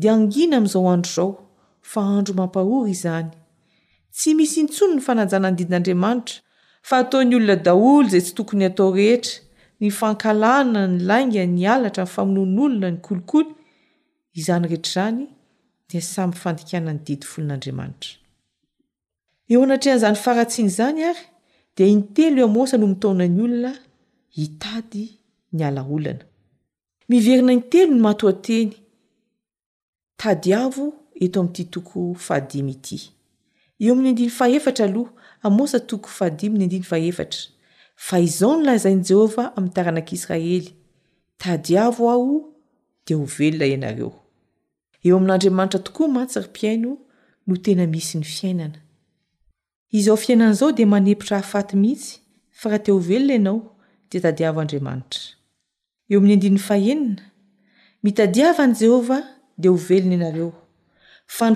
de 0.00 0.06
angina 0.16 0.54
am'izao 0.60 0.88
andro 0.94 1.12
zao 1.16 1.28
fa 1.90 1.98
andro 2.16 2.32
mampahoryza 2.40 3.12
tsy 4.16 4.34
misy 4.34 4.60
intsony 4.60 4.94
ny 4.96 5.00
fanajana 5.04 5.50
ny 5.50 5.56
didin'andriamanitra 5.60 6.40
fa 6.88 6.98
ataony 7.04 7.34
olona 7.36 7.56
daholo 7.56 8.08
zay 8.08 8.20
tsy 8.24 8.34
tokony 8.36 8.64
atao 8.66 8.92
rehetra 8.96 9.42
ny 9.80 9.90
fankalana 9.98 10.86
ny 10.88 11.00
lainga 11.08 11.44
ny 11.46 11.64
alatra 11.74 12.04
nfamonon'olona 12.08 12.90
ny 12.90 12.96
kolikoly 13.06 13.46
izany 14.34 14.66
rehetraizany 14.68 15.26
di 15.88 16.00
samyfandikanany 16.00 16.98
didi 17.06 17.26
folon'andriamanitra 17.30 18.12
eo 19.48 19.62
anatrean'izany 19.64 20.16
faratsinyizany 20.24 20.98
ary 21.10 21.20
dia 21.76 21.86
in-telo 21.96 22.38
e 22.40 22.44
amosa 22.44 22.76
no 22.78 22.86
mitaonany 22.92 23.36
olona 23.44 23.72
hitady 24.38 25.04
ny 25.52 25.60
alaolana 25.68 26.24
miverina 27.08 27.52
ny 27.54 27.60
telo 27.72 27.92
ny 27.94 28.00
mato 28.00 28.28
ateny 28.32 28.72
tadyavo 30.16 30.86
eto 31.20 31.40
ami'ity 31.40 31.64
toko 31.70 32.00
ahdimty 32.28 32.98
eo 33.78 33.92
amin'ny 33.92 34.08
andiny 34.10 34.30
fahefatra 34.30 34.84
aloha 34.86 35.12
amosa 35.42 35.80
toko 35.88 36.08
fahdiny 36.08 36.64
andiny 36.64 36.82
fahefatra 36.90 37.38
fa 37.96 38.18
izao 38.20 38.54
nolazainy 38.56 39.02
jehova 39.08 39.44
ami'ny 39.56 39.72
taranak'israely 39.76 40.68
tadiavo 41.40 42.10
aho 42.14 42.34
de 43.06 43.14
ho 43.14 43.24
velona 43.36 43.66
ianareo 43.72 44.12
eo 45.06 45.16
amin'andriamanitra 45.18 45.78
tokoa 45.86 46.08
matsirypiaino 46.16 46.90
no 47.46 47.54
tena 47.64 47.84
misy 47.92 48.14
ny 48.18 48.24
fiainana 48.34 48.78
izao 49.98 50.16
fiainan'zao 50.24 50.70
de 50.72 50.82
manepitra 50.92 51.38
haaty 51.50 51.74
mihitsy 51.82 52.12
aha 52.64 52.78
o 52.96 52.98
velonainadadiadriamait 53.08 55.12
ain'y 56.14 56.50
njehvd 56.52 58.36
elona 59.98 61.52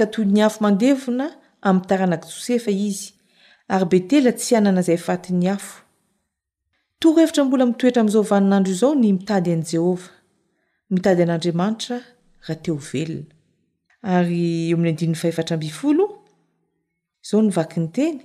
kyny 0.12 0.40
anena 0.68 1.28
josea 1.62 2.70
izy 2.72 3.12
ary 3.68 3.86
betely 3.90 4.32
tsy 4.34 4.56
anana 4.58 4.80
izay 4.80 4.96
fatiny 4.98 5.46
hafo 5.46 5.82
toro 6.98 7.14
hevitra 7.20 7.44
mbola 7.44 7.66
mitoetra 7.66 8.00
am'izao 8.02 8.22
vaninandro 8.30 8.72
i 8.72 8.76
zao 8.76 8.94
ny 8.94 9.12
mitady 9.12 9.52
an' 9.52 9.64
jehovah 9.70 10.08
mitady 10.90 11.22
an'andriamanitra 11.22 11.96
raha 12.46 12.54
te 12.62 12.70
ho 12.72 12.78
velona 12.78 13.34
ary 14.02 14.42
eo 14.70 14.74
ami'ny 14.76 14.88
andininy 14.90 15.16
faheatra 15.22 15.54
mbfolo 15.60 16.04
zao 17.28 17.40
ny 17.42 17.50
vaky 17.56 17.78
ny 17.80 17.90
teny 17.96 18.20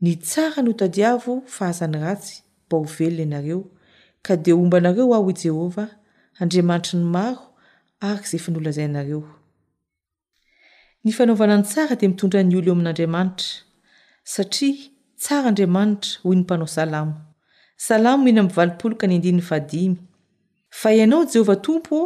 ny 0.00 0.16
tsara 0.16 0.62
ny 0.62 0.72
tadiavo 0.80 1.34
fahazany 1.56 1.98
ratsy 2.04 2.42
mba 2.66 2.76
ho 2.78 2.84
velona 2.96 3.22
ianareo 3.22 3.60
ka 4.24 4.36
de 4.44 4.52
omba 4.52 4.80
nareo 4.80 5.06
aho 5.16 5.30
i 5.30 5.34
jehovah 5.42 5.90
andriamanitra 6.40 6.94
ny 6.98 7.06
maro 7.14 7.42
aryk' 8.06 8.26
izay 8.26 8.40
fanolazay 8.44 8.88
nareo 8.88 9.39
ny 11.04 11.12
fanaovana 11.16 11.56
ny 11.56 11.62
tsara 11.64 11.96
de 12.00 12.06
mitondra 12.12 12.40
ny 12.44 12.54
olo 12.58 12.70
eo 12.72 12.76
amin'andriamanitra 12.76 13.62
satria 14.22 14.88
tsara 15.22 15.46
andriamanitra 15.50 16.10
hoy 16.24 16.34
ny 16.36 16.40
mpanao 16.42 16.66
salamo 16.76 17.14
salamo 17.86 18.24
ino 18.30 18.40
ambyvalopolo 18.44 18.94
ka 19.00 19.06
ny 19.08 19.14
andinyny 19.18 19.40
fahadimy 19.48 19.96
fa 20.80 20.88
ianao 20.98 21.24
jehovah 21.32 21.58
tompo 21.66 21.96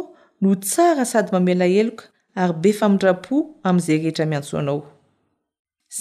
no 0.41 0.49
tsara 0.67 1.03
sady 1.11 1.29
mamelaheloka 1.35 2.03
ary 2.41 2.53
be 2.61 2.71
famindra-po 2.79 3.35
ami'izay 3.67 3.97
rehetra 4.03 4.25
miantsoanao 4.31 4.79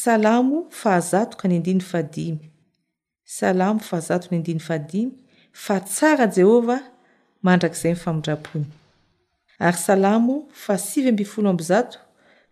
salamo 0.02 0.58
fahazato 0.80 1.34
ka 1.40 1.46
ny 1.50 1.56
andinny 1.60 1.82
ahadim 1.90 2.36
salamo 3.36 3.80
fahaza 3.88 4.16
ny 4.30 4.36
andiny 4.38 4.60
ahai 4.64 5.04
fa 5.64 5.74
tsara 5.90 6.26
jehova 6.36 6.78
mandrakizay 7.44 7.90
nyfamindra 7.90 8.38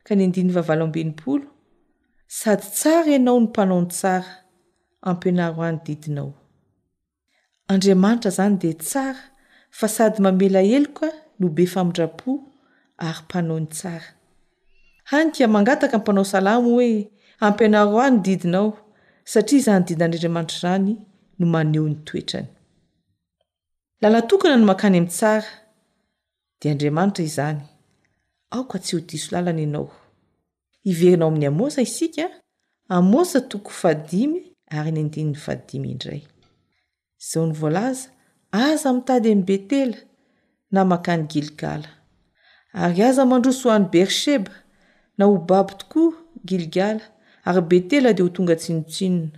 ka 0.04 0.12
ny 0.18 0.22
andin'ny 0.28 0.50
vahavalo 0.54 0.82
ambinimpolo 0.88 1.46
sady 2.38 2.66
tsara 2.76 3.10
ianao 3.16 3.38
no 3.38 3.44
mpanao 3.46 3.80
ny 3.84 3.88
tsara 3.94 4.30
ampianaro 5.08 5.62
any 5.68 5.78
didinao 5.86 6.30
andriamanitra 7.72 8.30
izany 8.32 8.56
de 8.62 8.70
tsara 8.88 9.22
fa 9.78 9.86
sady 9.96 10.18
mamela 10.26 10.60
heloka 10.70 11.08
no 11.40 11.46
be 11.56 11.64
fa 11.72 11.80
mindrapo 11.86 12.30
ary 13.06 13.20
mpanao 13.24 13.58
ny 13.62 13.68
tsara 13.76 14.08
hanyka 15.10 15.44
mangataka 15.54 15.96
nympanao 15.98 16.24
salamo 16.34 16.68
hoe 16.76 16.90
ampianaro 17.46 17.96
ay 18.04 18.10
ny 18.14 18.18
didinao 18.26 18.68
satria 19.32 19.60
izany 19.60 19.82
didinandry 19.86 20.18
andriamanitra 20.20 20.58
zany 20.64 20.90
no 21.38 21.44
maneo 21.52 21.86
ny 21.90 21.96
toetrany 22.06 22.48
lalatokana 24.02 24.56
no 24.60 24.64
mankany 24.70 24.94
amin'n 24.98 25.10
tsara 25.16 25.50
de 26.60 26.64
andriamanitra 26.72 27.24
izany 27.30 27.60
aka 28.58 28.78
tsy 28.84 28.92
ho 28.96 29.00
diso 29.08 29.28
lalana 29.32 29.62
ianao 29.64 29.86
iverinao 30.90 31.28
amin'ny 31.28 31.48
amosa 31.52 31.80
isikaa 31.88 32.30
amosa 32.96 33.38
toko 33.50 33.70
faadimy 33.80 34.38
ary 34.76 34.90
ny 34.92 35.00
andininy 35.02 35.36
faadimy 35.44 35.88
indray 35.94 36.22
zao 37.28 37.44
ny 37.46 37.52
voalaza 37.60 38.10
aza 38.64 38.88
mitady 38.96 39.28
amn'ny 39.32 39.46
betela 39.50 39.98
na 40.74 40.80
mankany 40.90 41.22
giligala 41.32 41.88
ary 42.82 43.00
aza 43.08 43.22
mandroso 43.30 43.64
ho 43.68 43.72
any 43.76 43.86
berseba 43.94 44.52
na 45.18 45.24
ho 45.28 45.34
baby 45.50 45.72
tokoa 45.80 46.12
giligala 46.48 47.04
ary 47.48 47.62
betela 47.70 48.08
de 48.16 48.20
ho 48.24 48.28
tonga 48.36 48.54
tsinotsinona 48.60 49.32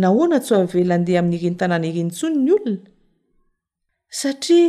na 0.00 0.06
hoana 0.14 0.38
tso 0.44 0.52
avela 0.60 0.92
andeha 0.96 1.18
amin'n'y 1.22 1.38
ireni 1.42 1.56
tanàna 1.60 1.86
irenintsony 1.90 2.36
ny 2.44 2.50
olona 2.56 2.78
satria 4.20 4.68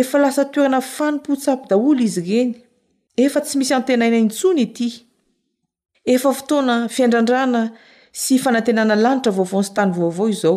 efa 0.00 0.16
lasa 0.22 0.42
toerana 0.52 0.80
fanimpotsapy 0.94 1.66
daholo 1.70 2.00
izy 2.08 2.22
ireny 2.30 2.52
efa 3.26 3.40
tsy 3.44 3.58
misy 3.58 3.72
aintenaina 3.74 4.16
intsony 4.18 4.60
ety 4.66 4.88
efa 6.14 6.30
fotoana 6.38 6.74
fiandrandrana 6.96 7.62
sy 8.22 8.34
fanantenana 8.42 8.94
lanitra 9.04 9.32
vaovaonsytany 9.36 9.92
vaovao 9.98 10.28
izao 10.34 10.56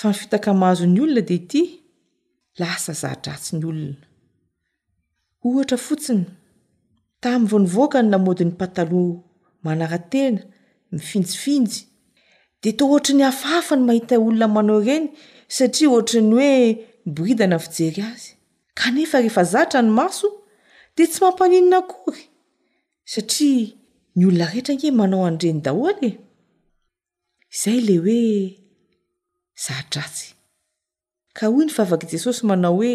fa 0.00 0.08
mifitakamahazo 0.08 0.86
ny 0.86 1.00
olona 1.04 1.20
de 1.28 1.34
ity 1.40 1.62
lasa 2.60 2.92
zahadratsy 3.00 3.56
ny 3.56 3.64
olona 3.70 4.06
ohatra 5.46 5.76
fotsiny 5.86 6.24
tamnnvonivoaka 7.22 8.02
ny 8.02 8.08
lamodin'ny 8.12 8.52
patalo 8.60 9.02
manarantena 9.64 10.40
mifinjifinjy 10.96 11.74
de 12.62 12.70
to 12.78 12.84
otra 12.96 13.12
ny 13.14 13.22
hafahafa 13.24 13.74
ny 13.76 13.82
mahita 13.86 14.14
olona 14.26 14.46
manao 14.54 14.80
reny 14.88 15.06
satria 15.56 15.90
otra 15.98 16.20
ny 16.20 16.34
hoe 16.34 16.56
boridana 17.14 17.58
fijery 17.64 18.00
azy 18.10 18.26
kanefa 18.78 19.18
rehefa 19.20 19.44
zatra 19.52 19.82
ny 19.82 19.90
maso 19.98 20.28
de 21.00 21.04
tsy 21.10 21.20
mampaninina 21.24 21.78
akory 21.84 22.24
satria 23.12 23.72
ny 24.18 24.24
olona 24.28 24.46
rehetra 24.50 24.74
ne 24.82 24.88
manao 24.98 25.22
andreny-daholy 25.30 26.08
e. 26.10 26.12
izay 27.56 27.78
le 27.86 27.94
hoe 28.04 28.20
zatratsy 29.64 30.28
ka 31.36 31.44
hoy 31.52 31.64
ny 31.66 31.72
favakyi 31.76 32.06
jesosy 32.12 32.42
manao 32.50 32.74
hoe 32.80 32.92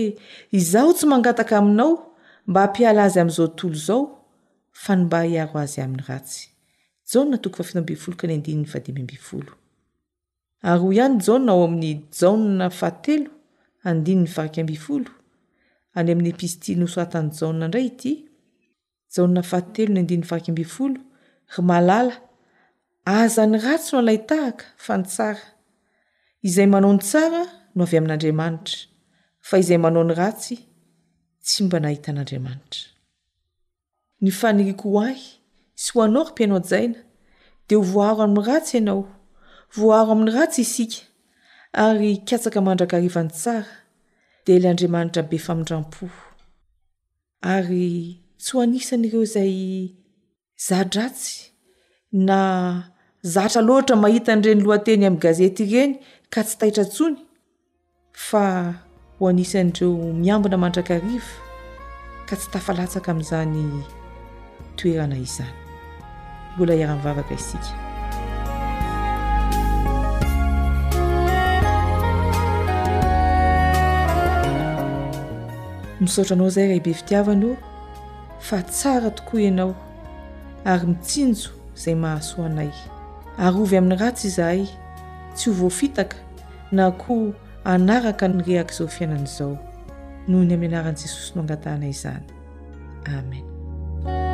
izaho 0.60 0.92
tsy 0.98 1.06
mangataka 1.12 1.54
aminao 1.62 1.92
mba 2.50 2.60
hampiala 2.64 3.02
azy 3.08 3.20
am'izao 3.22 3.48
tontolo 3.58 3.80
zao 3.88 4.02
fa 4.84 4.92
nombahiaro 4.98 5.56
azy 5.66 5.80
amin'ny 5.84 6.06
ratsy 6.10 6.42
jana 7.10 7.38
toko 7.44 7.56
fa 7.58 7.64
fito 7.68 7.80
ambi 7.82 7.96
folo 8.02 8.16
ka 8.20 8.26
ny 8.28 8.34
andinin'ny 8.36 8.70
fadimby 8.72 9.02
ambifolo 9.06 9.52
ary 10.70 10.80
hoy 10.84 10.96
ihany 10.98 11.18
jana 11.26 11.52
ao 11.54 11.62
amin'ny 11.68 11.92
jaona 12.20 12.66
fahatelo 12.80 13.30
andinyny 13.90 14.28
faraky 14.36 14.60
ambi 14.62 14.78
folo 14.86 15.12
any 15.96 16.12
amin'ny 16.12 16.34
pisti 16.40 16.74
nosoatany 16.82 17.30
jaona 17.40 17.66
indray 17.70 17.88
ity 17.92 18.14
jaona 19.14 19.42
fahtelo 19.52 19.92
ny 19.94 20.00
andinny 20.02 20.26
faakamby 20.32 20.66
folo 20.76 21.00
ry 21.56 21.62
malala 21.70 22.16
azan'ny 23.20 23.58
ratsy 23.66 23.90
no 23.94 23.98
alay 24.04 24.20
tahaka 24.30 24.66
fa 24.86 24.94
ny 25.00 25.04
tsara 25.14 25.44
izay 26.48 26.68
manao 26.74 26.94
ny 26.96 27.02
tsara 27.10 27.42
no 27.76 27.82
avy 27.88 27.96
amin'n'andriamanitra 28.00 28.78
fa 29.50 29.56
izay 29.64 29.80
manao 29.86 30.04
ny 30.08 30.14
ratsy 30.22 30.56
tsy 31.46 31.60
mba 31.66 31.78
nahitan'andriamanitra 31.84 32.84
ny 34.26 34.30
fanirikohoahy 34.40 35.22
sy 35.84 35.90
ho 35.94 35.98
anao 36.06 36.24
ry-pinao 36.30 36.60
jaina 36.74 37.00
de 37.68 37.74
ho 37.78 37.84
voaro 37.94 38.22
amin'ny 38.26 38.46
ratsy 38.50 38.72
ianao 38.80 39.02
voaro 39.78 40.10
amin'ny 40.16 40.32
ratsy 40.40 40.62
isika 40.66 40.98
ary 41.86 42.10
katsaka 42.30 42.60
mandrakarivan'ny 42.68 43.34
tsara 43.42 43.72
dela 44.46 44.70
andriamanitra 44.74 45.24
be 45.30 45.38
famindrampo 45.46 46.06
ary 47.54 47.86
tsy 48.44 48.52
ho 48.56 48.62
anisanyireo 48.64 49.24
zay 49.34 49.58
zadratsy 50.68 51.36
na 52.28 52.40
zatra 53.36 53.62
loatra 53.68 53.96
mahita 54.04 54.34
anyireny 54.34 54.64
lohateny 54.66 55.06
ami'ny 55.08 55.22
gazety 55.26 55.64
ireny 55.74 55.94
ka 56.34 56.42
tsy 56.48 56.56
taitra 56.60 56.84
ntsony 56.88 57.18
fa 58.28 58.44
hoanisanyireo 59.20 59.90
miambina 60.22 60.58
mandrakariva 60.64 61.34
ka 62.28 62.36
tsy 62.40 62.48
tafalatsaka 62.54 63.08
ami'izany 63.12 63.64
toerana 64.78 65.16
izany 65.26 65.56
ola 66.62 66.74
iara-'mivavaka 66.76 67.34
isika 67.40 67.83
misaotra 76.04 76.36
anao 76.36 76.48
izay 76.48 76.66
rahaibe 76.68 76.94
fitiavana 76.94 77.46
io 77.46 77.56
fa 78.40 78.62
tsara 78.62 79.10
tokoa 79.12 79.42
ianao 79.42 79.76
ary 80.66 80.88
mitsinjo 80.88 81.50
izay 81.78 81.96
mahasoanay 82.04 82.72
arovy 83.46 83.78
amin'ny 83.78 83.98
ratsy 84.02 84.28
izahay 84.28 84.62
tsy 85.36 85.50
ho 85.50 85.56
voafitaka 85.62 86.18
na 86.72 86.92
koo 86.92 87.34
anaraka 87.66 88.28
ny 88.28 88.44
rehaka 88.44 88.74
izao 88.74 88.88
fiainan' 88.88 89.24
izao 89.28 89.58
noho 90.28 90.44
ny 90.44 90.54
amin'ny 90.56 90.76
anaran'i 90.76 91.02
jesosy 91.04 91.32
noangatanay 91.36 91.90
izany 91.96 92.26
amen 93.16 94.33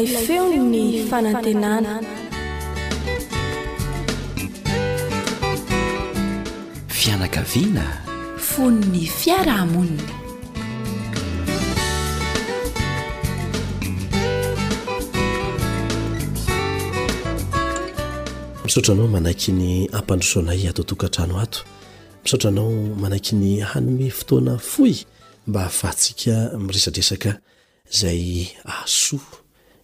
y 0.00 0.06
feo 0.26 0.44
ny 0.72 0.84
fanantenana 1.10 1.92
fianakaviana 6.98 7.84
fon'ny 8.50 9.02
fiarahmonny 9.18 10.02
misotra 18.64 18.92
anao 18.94 19.08
manaiky 19.14 19.50
ny 19.60 19.68
ampandroso 19.98 20.36
anay 20.42 20.62
ato 20.70 20.82
tokantrano 20.90 21.34
ato 21.44 21.60
misotra 22.22 22.46
anao 22.50 22.70
manaiky 23.02 23.32
ny 23.40 23.52
hanome 23.70 24.08
fotoana 24.18 24.54
foy 24.70 24.94
mba 25.48 25.60
hahafantsika 25.62 26.34
miresadresaka 26.64 27.30
izay 27.92 28.22
asoa 28.78 29.26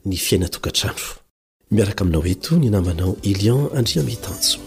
ny 0.08 0.16
fiainatokantrano 0.16 1.04
miaraka 1.74 2.02
aminao 2.04 2.24
eto 2.34 2.52
ny 2.60 2.68
nambanao 2.70 3.12
elion 3.30 3.62
andria 3.78 4.02
mihitanjo 4.06 4.58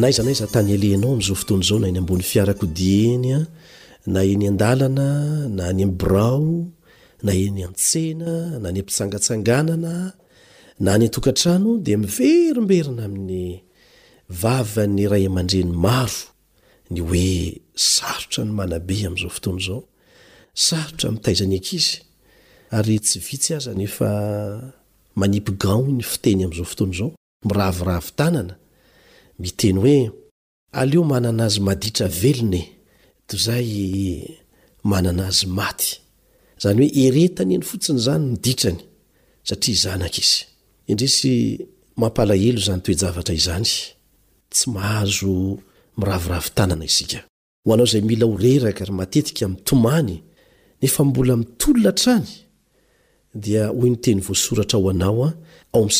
na 0.00 0.08
iza 0.10 0.22
naiza 0.26 0.46
tany 0.54 0.72
alenao 0.78 1.12
am'zao 1.16 1.36
fotoany 1.40 1.66
zao 1.68 1.78
na 1.78 1.86
eny 1.88 1.98
ambony 2.00 2.22
fiarako 2.30 2.64
dienya 2.78 3.38
na 4.12 4.20
eny 4.32 4.44
an-dalana 4.50 5.08
na 5.56 5.62
any 5.72 5.84
brao 6.00 6.48
na 7.22 7.32
eny 7.44 7.60
antsena 7.68 8.58
na 8.62 8.68
ny 8.74 8.80
mpitsangatsanganana 8.82 9.92
na 10.80 10.88
any 10.94 11.06
atokantrano 11.06 11.70
de 11.84 11.92
miveromberina 12.02 13.04
amin'ny 13.08 13.44
vavan'nyray 14.40 15.24
aman-dreny 15.30 15.74
maro 15.86 16.20
ny 16.92 17.00
oe 17.02 17.52
sarotra 17.74 18.44
ny 18.46 18.52
manabe 18.54 18.96
am'izao 19.06 19.30
fotoany 19.30 19.60
zao 19.66 19.82
sarotra 20.64 21.10
mitaizany 21.12 21.56
akizy 21.58 22.02
ary 22.76 22.98
tsy 23.02 23.18
vitsy 23.26 23.54
aza 23.56 23.72
nefa 23.74 24.10
manipy 25.20 25.52
gaony 25.62 26.02
fiteny 26.10 26.42
amzao 26.46 26.64
fotoanyzao 26.64 27.10
miraviravtanana 27.46 28.54
miey 29.38 29.72
o 29.78 29.80
eonana 30.92 31.44
azy 31.44 31.60
maditra 31.66 32.08
velone 32.20 32.62
to 33.26 33.34
zay 33.36 33.68
manana 34.84 35.26
azy 35.26 35.46
maty 35.46 36.00
zany 36.62 36.80
oe 36.86 36.90
eetany 37.20 37.54
eny 37.54 37.64
fotsiny 37.70 37.98
zany 38.06 38.24
miditrany 38.32 38.80
satriazanak 39.48 40.14
izzanytoejavara 40.92 43.32
izany 43.40 43.70
tsy 44.50 44.64
mahazo 44.70 45.32
rrahonao 45.98 46.88
za 47.86 48.00
mila 48.00 48.26
ho 48.26 48.36
reraka 48.36 48.84
r 48.84 48.92
matetiky 48.92 49.46
mitomany 49.46 50.22
nefa 50.82 51.04
mbola 51.04 51.36
mitolona 51.36 51.92
trany 51.92 52.28
dia 53.34 53.70
oy 53.70 53.90
noteny 53.90 54.20
voasoratra 54.20 54.78
ho 54.78 54.90
anaoa 54.90 55.32
ao 55.72 55.90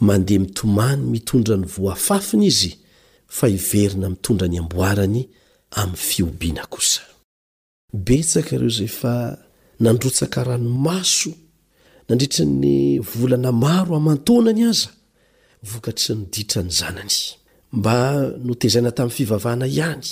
mandeha 0.00 0.38
mitomany 0.40 1.02
mitondra 1.02 1.56
ny 1.56 1.66
voafafiny 1.66 2.46
izy 2.46 2.78
fa 3.26 3.46
hiverina 3.46 4.10
mitondra 4.10 4.48
ny 4.48 4.58
amboarany 4.58 5.24
amy 5.70 5.96
fiobiana 5.96 6.66
kosa 6.66 7.00
betsaka 7.92 8.58
ro 8.58 8.68
zey 8.68 8.88
fa 8.88 9.38
nandrotsaka 9.80 10.44
rano 10.44 10.70
maso 10.70 11.30
nandritra 12.08 12.44
'ny 12.48 12.76
volana 13.16 13.52
maro 13.64 13.92
aman-taonany 14.00 14.62
aza 14.72 14.90
vokatsy 15.70 16.12
nyditra 16.14 16.60
ny 16.66 16.72
zanany 16.80 17.16
mba 17.78 17.96
notezaina 18.48 18.90
tamin'ny 18.96 19.16
fivavahana 19.16 19.66
ihany 19.76 20.08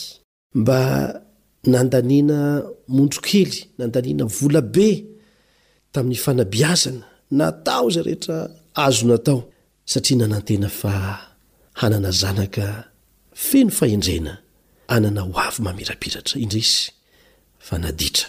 mba 0.61 0.78
nandanina 1.72 2.38
mondrokely 2.97 3.55
nandanina 3.78 4.24
vola 4.36 4.61
be 4.74 4.88
tamin'ny 5.94 6.18
fanabiazana 6.24 7.05
natao 7.38 7.84
izay 7.90 8.05
rehetra 8.09 8.36
azo 8.86 9.03
natao 9.11 9.38
satria 9.90 10.16
nanantena 10.20 10.68
fa 10.80 10.92
hanana 11.80 12.11
zanaka 12.22 12.66
feno 13.49 13.70
fahendrena 13.78 14.32
anana 14.94 15.20
ho 15.26 15.32
avy 15.47 15.61
mamirapiratra 15.66 16.36
indra 16.44 16.59
isy 16.64 16.78
fa 17.66 17.76
naditra 17.84 18.28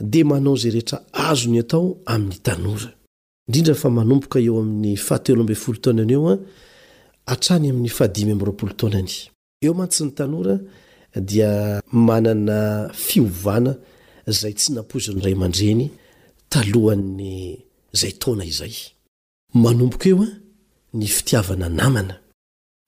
d 0.00 0.24
manao 0.24 0.56
zay 0.56 0.70
rehetra 0.70 0.98
azo 1.12 1.50
ny 1.50 1.58
atao 1.60 1.98
amin'ny 2.06 2.38
tanora 2.46 2.90
ir 3.54 3.86
manomoka 3.96 4.38
eo 4.40 4.56
amin'ny 4.62 4.96
fahatelolotonany 4.96 6.14
ah, 6.14 6.16
eo 6.16 6.40
ayamin'nyhmteomatsy 7.26 10.04
ny 10.06 10.12
tanora 10.20 10.54
dia 11.30 11.50
manana 12.08 12.88
fiovana 13.06 13.72
zay 14.40 14.54
tsy 14.58 14.68
nampozony 14.76 15.18
iray 15.20 15.34
man-dreny 15.42 15.86
talohan'ny 16.52 17.34
zataona 18.00 18.44
izayoaeo 18.50 20.24
ah, 20.26 20.30
ny 20.98 21.06
fitiavana 21.16 21.68
namna 21.80 22.14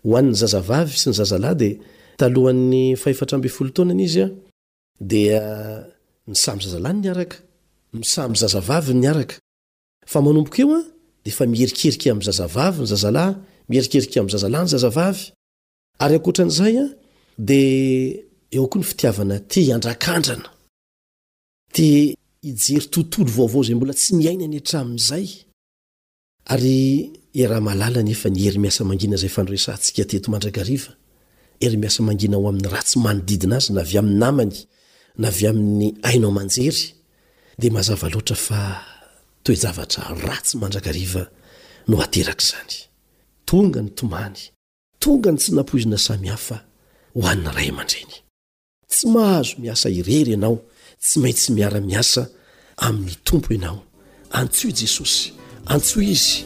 hoan'ny 0.09 0.35
zazavavy 0.41 0.97
sy 1.01 1.07
ny 1.11 1.15
zazalahy 1.21 1.57
dia 1.61 1.75
talohan'ny 2.21 2.97
faefatra 3.03 3.39
b 3.43 3.47
folo 3.57 3.71
tonany 3.77 4.05
izya 4.09 4.25
ah, 4.27 4.33
dia 5.11 5.41
ny 6.29 6.35
samyzazalahn 6.45 7.01
nyaaka 7.05 7.37
misamyzazaavy 7.99 8.91
o 10.15 10.27
mierikerika 11.53 12.07
amy 12.13 12.23
zazavavy 12.29 12.79
ny 12.83 12.87
zazalahy 12.93 13.35
mierikerika 13.71 14.17
am 14.21 14.29
zazalahny 14.35 14.69
zazaany 14.69 15.19
oa 16.03 16.07
ny 28.03 28.15
itivna 28.15 28.15
knyaerymasamanina 28.21 29.17
zay 29.21 29.29
fanoesantsika 29.37 30.03
teto 30.11 30.29
mandrakariva 30.33 30.93
erymiasa 31.65 32.01
mangina 32.09 32.37
ho 32.41 32.45
amin'ny 32.51 32.69
ra 32.75 32.81
tsy 32.87 32.97
manodidina 33.07 33.55
azy 33.61 33.73
na 33.77 33.81
ay 33.81 33.87
ai'y 33.99 34.07
namany 34.23 34.55
navy 35.19 35.47
amin'ny 35.47 35.97
ainao 36.03 36.31
manjery 36.31 36.95
dia 37.59 37.73
mahazava 37.73 38.09
loatra 38.13 38.37
fa 38.37 38.61
toezavatra 39.45 40.03
ratsy 40.27 40.55
mandrakariva 40.61 41.23
no 41.89 41.95
ateraka 42.05 42.43
izany 42.45 42.77
tonga 43.49 43.81
ny 43.83 43.91
tomany 43.99 44.39
tonga 45.01 45.33
ny 45.33 45.39
tsy 45.39 45.51
nampoizina 45.55 45.99
samihafa 46.07 46.57
ho 47.15 47.21
an'ny 47.31 47.49
ray 47.57 47.71
mandrainy 47.79 48.17
tsy 48.93 49.05
mahazo 49.15 49.55
miasa 49.61 49.89
irery 49.99 50.33
anao 50.37 50.57
tsy 51.05 51.17
maintsy 51.23 51.49
miara-miasa 51.57 52.23
amin'ny 52.87 53.15
tompo 53.29 53.49
ianao 53.55 53.81
antso 54.39 54.69
jesosy 54.79 55.27
antso 55.73 55.99
izyisy 56.15 56.45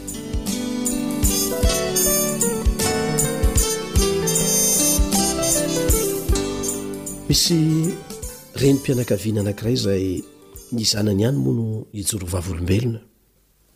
reny 8.55 8.73
mpianakaviana 8.77 9.41
anakiray 9.41 9.75
zay 9.75 10.23
ny 10.71 10.83
zanany 10.85 11.21
ihany 11.23 11.37
moa 11.39 11.53
no 11.53 11.65
ijorovavolombelona 11.99 12.99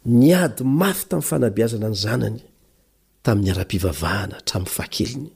ni 0.05 0.33
ady 0.33 0.63
mafy 0.63 1.03
tamin'ny 1.09 1.27
fanabiazana 1.29 1.87
ny 1.89 1.95
zanany 2.03 2.41
tamin'ny 3.23 3.49
ara-pivavahana 3.53 4.35
htramin'nyfahakeliny 4.41 5.29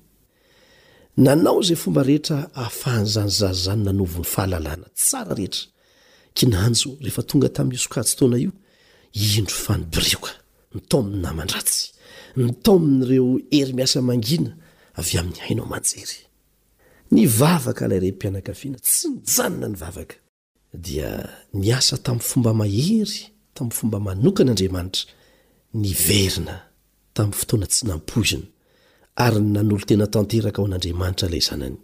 nanao 1.23 1.61
zay 1.67 1.77
fomba 1.83 2.01
rehetra 2.09 2.37
ahafahanyzanyzany 2.53 3.57
zany 3.65 3.81
nanovon'ny 3.87 4.27
fahalalana 4.33 4.87
tsara 4.99 5.33
rehetra 5.39 5.65
kinanjo 6.37 6.89
rehefa 7.03 7.23
tonga 7.29 7.49
tamin'ny 7.55 7.79
sokatso 7.83 8.13
toana 8.19 8.37
io 8.45 8.51
indro 9.37 9.55
faniborioka 9.65 10.31
ny 10.75 10.81
taomi'ny 10.91 11.19
namandratsy 11.25 11.83
nytaomi'n'ireo 12.37 13.29
hery 13.55 13.73
miasa 13.77 13.97
mangina 14.09 14.51
avy 14.99 15.13
amin'ny 15.19 15.39
hainao 15.45 15.67
manjery 15.73 16.28
ny 17.11 17.27
vavaka 17.27 17.85
ilare 17.85 18.11
mpianakafiana 18.11 18.79
tsy 18.85 19.07
nijanona 19.09 19.67
ny 19.67 19.77
vavaka 19.83 20.15
dia 20.73 21.11
niasa 21.53 21.97
tamin'ny 22.05 22.27
fomba 22.29 22.51
mahery 22.53 23.19
tamin'ny 23.55 23.77
fomba 23.79 23.97
manokana 24.07 24.51
andriamanitra 24.53 25.03
ny 25.81 25.89
verina 26.07 26.55
tamin'ny 27.15 27.37
fotoana 27.41 27.67
tsy 27.71 27.83
nampoizina 27.89 28.45
ary 29.25 29.41
n 29.41 29.47
nan'olo 29.55 29.85
tena 29.89 30.05
tanteraka 30.15 30.57
ao 30.61 30.65
an'andriamanitra 30.69 31.25
ilay 31.29 31.43
zanany 31.49 31.77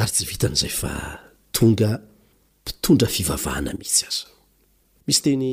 ary 0.00 0.10
tsy 0.14 0.24
vitan'izay 0.30 0.72
fa 0.80 0.92
tonga 1.56 1.90
mpitondra 2.62 3.08
fivavahana 3.14 3.70
mihitsy 3.78 4.02
aza 4.08 4.26
misy 5.06 5.20
teny 5.26 5.46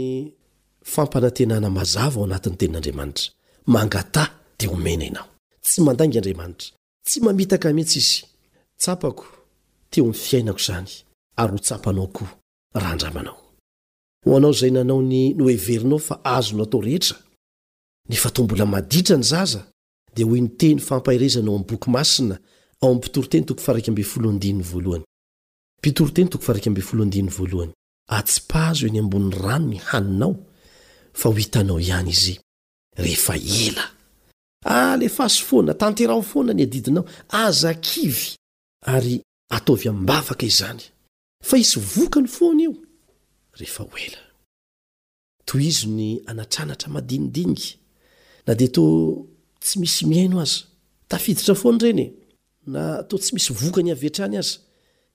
fampanantena 0.93 1.59
na 1.59 1.69
mazava 1.77 2.15
ao 2.19 2.23
anatin'ny 2.27 2.57
tenin'andriamanitra 2.61 3.25
mangatah 3.75 4.29
dia 4.57 4.69
homena 4.71 5.03
ianao 5.07 5.27
tsy 5.65 5.77
mandanga 5.87 6.17
andriamanitra 6.19 6.69
tsy 7.07 7.17
mamitaka 7.23 7.69
mitsy 7.77 7.99
izy 8.03 8.28
tsapako 8.79 9.25
teo 9.89 10.05
my 10.07 10.13
fiainako 10.13 10.59
zany 10.67 10.87
ar 11.41 11.49
ho 11.51 11.57
tsapanao 11.57 12.07
ko 12.07 12.25
raha 12.73 12.95
ndramanao 12.95 13.37
hoanao 14.25 14.51
zay 14.53 14.69
nanaony 14.71 15.33
noeverinao 15.33 15.99
fa 15.99 16.19
azo 16.25 16.57
natao 16.57 16.81
rehetra 16.81 17.17
nefa 18.09 18.29
to 18.29 18.43
mbola 18.43 18.65
maditra 18.65 19.17
ny 19.17 19.23
zaza 19.23 19.65
di 20.15 20.23
oniteny 20.23 20.79
fampahrezanao 20.79 21.57
mboky 21.57 21.89
masinalh 21.89 22.37
atsipazo 28.11 28.87
eny 28.87 28.99
ambonny 28.99 29.35
rano 29.43 29.67
ny 29.67 29.77
haninao 29.77 30.35
fa 31.13 31.29
ho 31.29 31.35
hitanao 31.35 31.79
ihany 31.79 32.09
izy 32.09 32.39
rehefa 32.97 33.35
ela 33.35 33.91
alefa 34.65 35.23
ah, 35.23 35.29
so 35.29 35.45
fona 35.45 35.73
tanteraho 35.73 36.21
foana 36.21 36.53
niadidinao 36.53 37.05
aza 37.29 37.73
kivy 37.73 38.38
ary 38.85 39.21
ataovy 39.49 39.87
amibavaka 39.89 40.45
izany 40.45 40.81
fa 41.43 41.57
isy 41.57 41.79
vokany 41.79 42.27
foany 42.27 42.61
io 42.63 42.73
rehefa 43.59 43.83
ela 44.05 44.21
toy 45.45 45.61
izo 45.67 45.87
ny 45.87 46.19
anatranatra 46.25 46.89
madinidinigy 46.89 47.69
na 48.47 48.53
dia 48.55 48.69
tao 48.73 49.25
tsy 49.61 49.79
misy 49.79 50.05
miaino 50.05 50.39
aza 50.39 50.61
tafiditra 51.09 51.55
fony 51.61 51.77
renye 51.83 52.07
na 52.73 53.03
tao 53.07 53.17
tsy 53.19 53.31
misy 53.33 53.51
voka 53.59 53.81
ny 53.81 53.91
havetrany 53.91 54.35
aza 54.41 54.57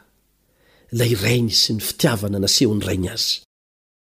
lay 0.92 1.14
rainy 1.16 1.52
sy 1.56 1.74
ny 1.76 1.82
fitiavana 1.84 2.40
naseho 2.40 2.76
ny 2.76 2.84
rainy 2.86 3.08
azy 3.10 3.40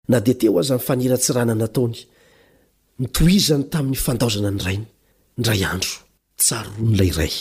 na 0.10 0.18
de 0.20 0.34
teo 0.34 0.58
aza 0.60 0.76
nifaniratsirana 0.80 1.54
nataony 1.56 1.98
mitohizany 3.00 3.64
tamin'ny 3.72 3.98
fandaozana 4.06 4.50
ny 4.56 4.62
rainy 4.66 4.88
ndray 5.38 5.62
andro 5.72 5.94
tsary 6.42 6.70
roa 6.74 6.82
nylay 6.90 7.12
ray 7.20 7.34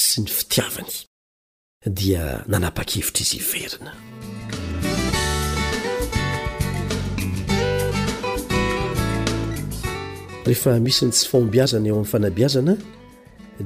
sy 0.00 0.24
ny 0.24 0.30
fitiavany 0.36 0.92
dia 1.98 2.24
nanapa-kevitra 2.52 3.20
izy 3.24 3.36
iverina 3.42 3.92
rehefa 10.48 10.72
misy 10.86 11.02
ny 11.04 11.12
tsy 11.12 11.26
faombiazana 11.30 11.86
eo 11.92 11.96
amin'ny 12.00 12.08
fanabiazana 12.12 12.72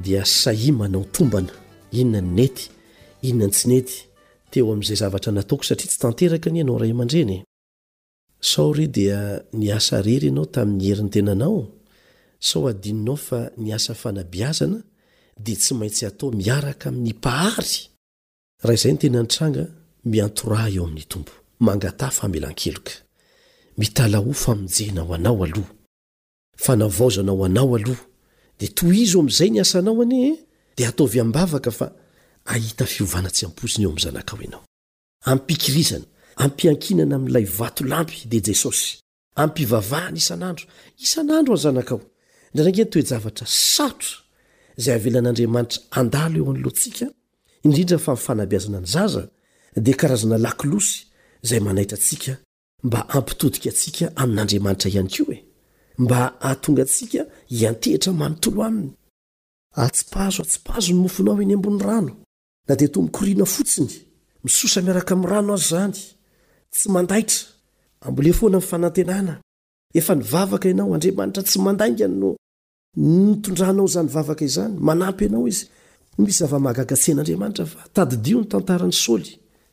dia 0.05 0.21
sai 0.41 0.71
manao 0.79 1.05
tombana 1.15 1.53
inona 1.99 2.19
ny 2.21 2.31
nety 2.37 2.63
inona 3.29 3.47
ny 3.49 3.53
tsinety 3.57 3.97
teoa'zay 4.51 4.95
zavatra 5.01 5.31
nataoko 5.37 5.63
satria 5.69 5.89
tsy 5.91 5.99
tanteraka 6.03 6.49
ny 6.51 6.59
anao 6.63 6.77
ramndre 6.81 7.37
saor 8.51 8.77
di 8.95 9.03
niasa 9.61 9.95
rery 10.07 10.29
anao 10.33 10.45
tami'ny 10.55 10.85
herintenanao 10.89 11.59
sao 12.47 12.61
adininao 12.71 13.17
fa 13.27 13.39
niasa 13.65 13.91
fanabiazana 14.01 14.77
di 15.45 15.53
tsy 15.61 15.73
maintsy 15.79 16.03
atao 16.09 16.27
miaraka 16.39 16.85
aminy 16.89 17.13
pahry 17.25 17.75
haizantenantana 18.65 19.63
mtora 20.09 20.61
eomtomo 20.75 21.31
nat 21.83 21.99
flankeka 22.17 22.93
tfjenaoa 26.63 27.77
dto 28.61 28.85
izy 29.01 29.17
ozay 29.21 29.49
niasa 29.55 29.77
nao 29.87 30.01
an 30.03 30.13
di 30.77 30.83
ataovy 30.89 31.17
ambavaka 31.25 31.71
f 31.77 31.81
hsyzn 32.45 33.85
eoznaaompikirizana 33.85 36.05
ampiankinana 36.35 37.15
aminilay 37.15 37.45
vatolampy 37.59 38.25
dia 38.31 38.39
jesosy 38.45 38.97
ampivavahany 39.35 40.17
isan'andro 40.23 40.65
isan'andro 41.05 41.53
an 41.55 41.61
zanakao 41.65 41.99
ndranank 42.53 42.79
toezavatra 42.93 43.45
saotra 43.75 44.11
zay 44.83 44.93
avelan'andriamanitra 44.99 45.79
andalo 45.99 46.37
eo 46.39 46.47
anloantsika 46.53 47.05
indrindra 47.65 47.97
fa 48.05 48.11
mifanabiazana 48.15 48.79
ny 48.81 48.87
zaza 48.95 49.23
dia 49.85 49.95
karazana 50.01 50.37
lakilosy 50.45 50.95
zay 51.47 51.59
manaitra 51.67 51.97
antsika 51.97 52.33
mba 52.83 52.99
ampitodika 53.15 53.67
atsika 53.73 54.05
amin'andriamanitra 54.21 54.87
ihany 54.93 55.09
ko 55.17 55.33
e 55.35 55.45
mba 56.03 56.19
ahatonga 56.45 56.81
antsika 56.85 57.19
iantehitra 57.59 58.11
maotoo 58.19 58.63
ainy 58.65 58.87
aipazo 59.83 60.41
tsipazo 60.49 60.89
ny 60.91 60.97
mofonaoeny 61.03 61.53
ambon'ny 61.57 61.83
rano 61.89 62.15
na 62.67 62.75
dia 62.75 62.87
to 62.89 63.01
mikoriana 63.01 63.45
fotsiny 63.45 63.93
misosa 64.43 64.81
miaraka 64.85 65.15
mi'y 65.15 65.29
rano 65.29 65.53
azy 65.53 65.69
zany 65.69 65.97
y 66.75 67.21
naaaayaavakaizanyam 73.71 74.89
anao 74.91 75.45
iz 75.51 75.59
misy 76.21 76.37
zava-mahagagatsen'andriamanitra 76.41 77.65
atadidio 77.85 78.37
nytantaran'ny 78.41 78.95
sôly 79.05 79.29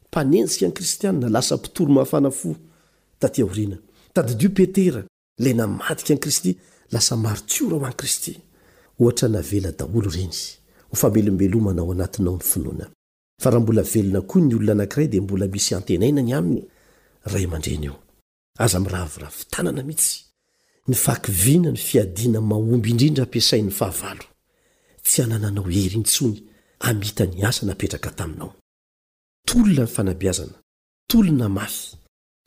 mpanenjika 0.09 0.67
n 0.69 0.73
kristiana 0.79 1.27
lasa 1.35 1.53
mpitory 1.61 1.93
mahafana 1.97 2.31
fo 2.39 2.51
tatia 3.21 3.45
oriana 3.51 3.77
tadiio 4.15 4.51
petera 4.59 5.01
la 5.45 5.51
namadika 5.61 6.11
an 6.15 6.19
kristy 6.25 6.51
lasa 6.93 7.15
maro 7.25 7.41
tioraho 7.51 7.87
an 7.87 7.95
kristy 8.01 8.33
ohatra 9.01 9.29
navela 9.29 9.71
daolo 9.79 10.11
reny 10.17 10.41
hofambelombelomanao 10.93 11.93
anatinao 11.93 12.35
ny 12.37 12.43
finoana 12.45 12.87
fa 13.43 13.51
raha 13.51 13.61
mbola 13.61 13.83
velona 13.83 14.21
koa 14.29 14.41
ny 14.43 14.55
olona 14.55 14.73
anankiray 14.73 15.07
dia 15.09 15.23
mbola 15.23 15.47
misy 15.47 15.75
antenaina 15.75 16.23
ny 16.23 16.35
aminy 16.35 16.63
raiman-dreny 17.25 17.85
io 17.85 17.95
aza 18.59 18.81
mirahavora 18.81 19.31
fitanana 19.31 19.83
mihitsy 19.83 20.19
nyfakiviana 20.89 21.71
ny 21.71 21.77
fiadina 21.89 22.41
mahomby 22.41 22.91
indrindra 22.91 23.23
ampiasain'ny 23.25 23.71
fahava 23.79 24.25
tsy 25.07 25.19
hanananao 25.23 25.65
herinyntsony 25.75 26.37
amita 26.89 27.25
ny 27.27 27.45
asa 27.49 27.63
napetraka 27.67 28.11
taminao 28.19 28.51
tolona 29.49 29.83
nyfanabiazana 29.89 30.55
tolona 31.11 31.49
mafy 31.59 31.87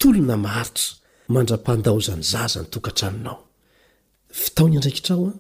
tolona 0.02 0.36
maharitra 0.46 0.84
mandra-pandaozany 1.36 2.24
zaza 2.34 2.60
nytokatra 2.64 3.06
aminaoftaonyraikitraoane 3.10 5.39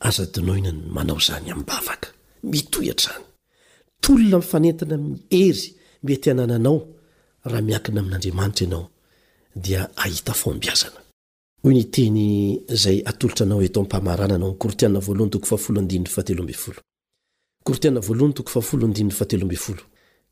ao 0.00 0.10
manao 0.90 1.18
zany 1.18 1.50
amybavaka 1.52 2.08
mito 2.42 2.78
atrany 2.80 3.24
tolona 4.00 4.36
mifanentina 4.38 4.96
mihery 4.96 5.74
mety 6.02 6.30
anananao 6.30 6.86
raha 7.44 7.62
miakina 7.62 8.00
amin'andriamanitra 8.00 8.88
ianaoorilootlo0 14.78 16.74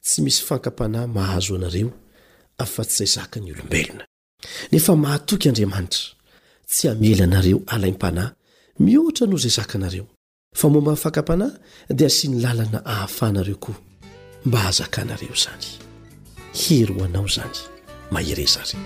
tsy 0.03 0.23
misy 0.23 0.43
fankam-panahy 0.45 1.07
mahazo 1.07 1.55
anareo 1.57 1.91
afa-tsy 2.59 2.97
zay 2.99 3.07
zaka 3.07 3.41
ny 3.41 3.53
olombelona 3.53 4.07
nefa 4.73 4.97
mahatoky 4.97 5.49
andriamanitra 5.49 6.01
tsy 6.69 6.89
amely 6.89 7.23
anareo 7.23 7.61
alaimpanay 7.67 8.29
mihoatra 8.83 9.27
noho 9.27 9.37
izay 9.41 9.51
zaka 9.59 9.75
anareo 9.79 10.07
fa 10.59 10.69
momba 10.69 10.93
nyfakam-panahy 10.93 11.59
dia 11.99 12.09
sy 12.17 12.27
nilalana 12.31 12.81
ahafanareo 12.93 13.57
koa 13.65 13.77
mba 14.47 14.59
hazaka 14.67 15.01
nareo 15.09 15.35
zany 15.45 15.67
herhoanao 16.61 17.27
izany 17.31 17.59
maherezareo 18.13 18.83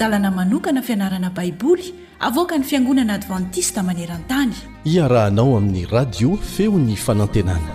dlana 0.00 0.30
manokana 0.30 0.82
fianarana 0.88 1.28
baiboly 1.36 1.86
avoka 2.28 2.56
ny 2.58 2.64
fiangonana 2.70 3.12
advantista 3.18 3.80
manerantany 3.88 4.52
iarahanao 4.94 5.50
amin'ny 5.58 5.82
radio 5.96 6.30
feo 6.54 6.74
ny 6.84 6.94
fanantenana 7.06 7.72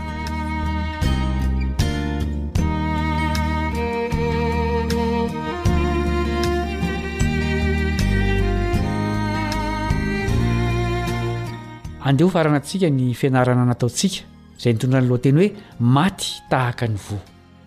andeho 12.09 12.29
faranantsika 12.37 12.89
ny 12.97 13.07
fianarana 13.21 13.65
nataotsika 13.71 14.21
izay 14.57 14.73
nitondrany 14.75 15.07
lohanteny 15.11 15.37
hoe 15.41 15.51
maty 15.97 16.27
tahaka 16.53 16.87
ny 16.93 16.97
voa 17.07 17.21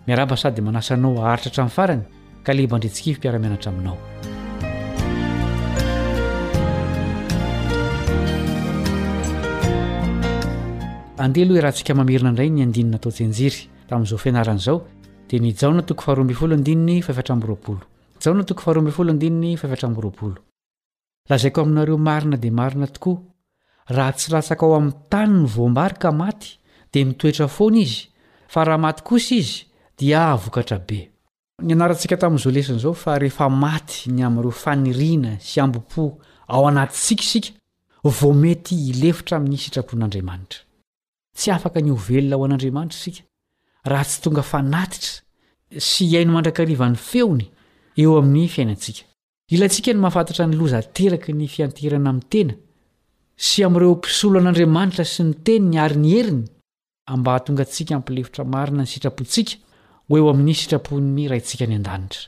miaraba 0.07 0.35
sady 0.43 0.61
manasanao 0.69 1.15
haritratra 1.27 1.61
amin'ny 1.63 1.75
farany 1.79 2.03
ka 2.45 2.51
lebandretsikafy 2.57 3.17
mpiarameanatra 3.19 3.71
aminao 3.73 3.97
andeha 11.23 11.45
lohoe 11.47 11.61
raha 11.63 11.71
ntsika 11.75 11.93
mamirina 11.99 12.29
indray 12.31 12.49
ny 12.53 12.61
andinna 12.65 12.97
tao 13.03 13.11
senjiry 13.17 13.59
tami'zao 13.89 14.17
fianaran'zao 14.23 14.77
dia 15.27 15.39
n 15.39 15.51
oaia 21.51 22.37
diaoaraha 23.99 24.11
tsy 24.17 24.27
rasaka 24.35 24.63
ao 24.67 24.75
ami'ny 24.77 24.93
tanyny 25.11 25.45
voambarika 25.55 26.09
maty 26.21 26.49
di 26.93 26.99
mitoetra 27.05 27.47
fony 27.47 27.79
izy 27.81 27.99
hay 28.53 28.93
sa 29.27 29.33
izy 29.41 29.59
n'aoy 30.05 31.09
ny 34.07 34.23
anre 34.23 34.51
fairina 34.51 35.31
sy 35.49 35.57
ambopo 35.63 36.03
ao 36.53 36.67
anaty 36.69 36.95
sikasika 37.07 37.49
vo 38.03 38.29
mety 38.43 38.75
ilefitra 38.93 39.39
min'ny 39.39 39.57
sitrapon'adriaaitra 39.57 40.68
tsy 41.35 41.51
afaka 41.51 41.79
ny 41.81 41.89
hovelona 41.93 42.35
ho 42.35 42.43
an'andriamanitra 42.45 42.97
isika 42.97 43.23
raha 43.89 44.05
tsy 44.07 44.19
tonga 44.23 44.43
fanatitra 44.51 45.15
sy 45.89 46.01
ihaino 46.09 46.31
mandrakarivan'ny 46.35 46.97
feony 47.09 47.47
eo 48.01 48.17
amin'ny 48.19 48.47
fiainantsika 48.53 49.03
ilantsika 49.53 49.93
ny 49.93 49.99
mahafantatra 50.01 50.47
ny 50.47 50.55
loza 50.59 50.79
teraka 50.95 51.31
ny 51.33 51.47
fianterana 51.53 52.09
amin'ny 52.11 52.29
tena 52.33 52.55
sy 53.47 53.63
amin'ireo 53.65 53.95
mpisolo 53.97 54.39
an'andriamanitra 54.39 55.05
sy 55.13 55.23
ny 55.27 55.33
teny 55.45 55.65
ny 55.71 55.77
ari 55.85 55.97
ny 56.03 56.09
heriny 56.15 56.45
ambaatonga 57.13 57.63
ntsika 57.67 57.93
ampilefotra 57.99 58.43
marina 58.53 58.83
ny 58.83 58.89
sitrapontsika 58.91 59.53
ho 60.09 60.13
eo 60.19 60.27
amin'ny 60.33 60.55
sitrapony 60.61 61.23
raintsika 61.31 61.65
ny 61.69 61.75
an-danitra 61.79 62.25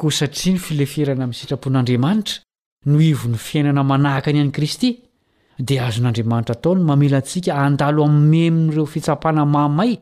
koa 0.00 0.12
satria 0.18 0.54
ny 0.54 0.60
filefierana 0.66 1.22
amin'ny 1.26 1.40
sitrapon'andriamanitra 1.42 2.36
no 2.88 2.96
ivon'ny 3.10 3.38
fiainana 3.48 3.82
manahaka 3.90 4.30
any 4.32 4.40
an'i 4.44 4.54
kristy 4.56 4.94
de 5.66 5.76
azon'andriamanitra 5.86 6.54
taony 6.64 6.82
mamelantsika 6.88 7.52
andalo 7.66 8.00
am'ymemn'ireo 8.10 8.86
fitsapana 8.94 9.42
mamay 9.54 9.92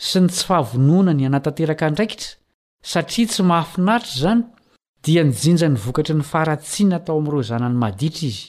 sy 0.02 0.22
ny 0.24 0.30
tsy 0.34 0.46
fahavonoana 0.50 1.14
ny 1.14 1.24
hanatanteraka 1.28 1.86
indraikitra 1.92 2.30
satria 2.92 3.28
tsy 3.30 3.44
mahafinaritra 3.50 4.16
izany 4.18 4.40
dia 5.06 5.22
nijinja 5.28 5.68
ny 5.70 5.78
vokatry 5.86 6.16
ny 6.20 6.26
faharatsiana 6.32 6.98
tao 7.06 7.18
amn'ireo 7.22 7.44
zanany 7.50 7.76
maditra 7.84 8.24
izy 8.30 8.40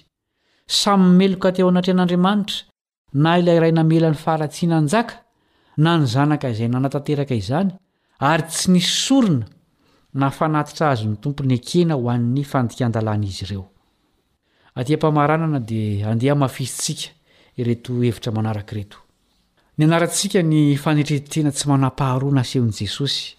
samyy 0.81 1.13
meloka 1.21 1.51
teo 1.57 1.67
anatre 1.73 1.93
an'andriamanitra 1.95 2.59
na 3.25 3.33
ilay 3.41 3.59
rai 3.63 3.73
namela 3.79 4.09
n'ny 4.13 4.21
faharatsiana 4.25 4.79
njaka 4.87 5.15
na 5.85 5.93
ny 5.99 6.07
zanaka 6.15 6.47
izay 6.55 6.71
nanatanteraka 6.73 7.35
izany 7.43 7.71
ary 8.31 8.45
tsy 8.53 8.67
nis 8.75 8.89
sorona 9.05 9.45
na 10.21 10.31
fanatitra 10.39 10.85
azy 10.93 11.05
ny 11.13 11.17
tompony 11.23 11.55
ekena 11.61 11.95
ho 12.01 12.09
an'ny 12.15 12.47
fandikan-dalàna 12.53 13.25
izy 13.31 13.45
ireo 13.47 13.65
atỳampamaranana 14.79 15.61
dia 15.69 16.09
andeha 16.13 16.35
mafisitsika 16.45 17.09
ireto 17.61 18.01
hevitra 18.05 18.33
manaraka 18.33 18.75
reto 18.81 19.02
ny 19.79 19.85
anarantsika 19.87 20.43
ny 20.45 20.77
fanetretitena 20.79 21.53
tsy 21.53 21.69
mana-paharo 21.71 22.29
nasehon' 22.37 22.73
jesosy 22.79 23.37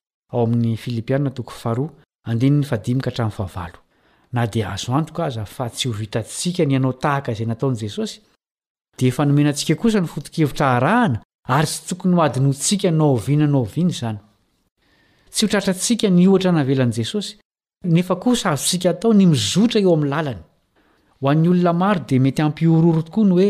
aom'na 3.43 4.47
dia 4.49 4.67
azo 4.73 4.93
antok 4.97 5.19
aza 5.19 5.45
fa 5.45 5.67
tsy 5.69 5.87
ho 5.87 5.93
vitantsika 5.93 6.65
ny 6.65 6.75
anao 6.75 6.93
tahaka 6.97 7.31
izay 7.33 7.45
nataon'i 7.45 7.77
jesosy 7.85 8.15
dia 8.97 9.07
efa 9.11 9.25
nomenantsika 9.25 9.75
kosa 9.77 10.01
nyfoto-kevitra 10.01 10.67
harahana 10.73 11.19
ary 11.55 11.67
tsy 11.67 11.83
tokony 11.89 12.15
ho 12.15 12.21
adinontsika 12.23 12.89
nao 12.91 13.15
vianaanaoviany 13.25 13.91
izany 13.93 14.17
tsy 15.31 15.43
ho 15.45 15.49
tratrantsika 15.53 16.09
ny 16.09 16.25
ohatra 16.27 16.51
navelan'i 16.51 16.97
jesosy 16.99 17.37
nefa 17.93 18.15
koa 18.23 18.35
sa 18.41 18.49
azontsika 18.51 18.89
hatao 18.89 19.13
ny 19.13 19.25
mizotra 19.29 19.79
eo 19.81 19.93
amin'ny 19.93 20.09
lalany 20.13 20.41
ho 21.21 21.29
an'ny 21.31 21.47
olona 21.53 21.73
maro 21.81 22.01
dia 22.09 22.19
mety 22.23 22.41
hampiorooro 22.45 23.01
tokoa 23.05 23.25
ny 23.27 23.33
hoe 23.37 23.49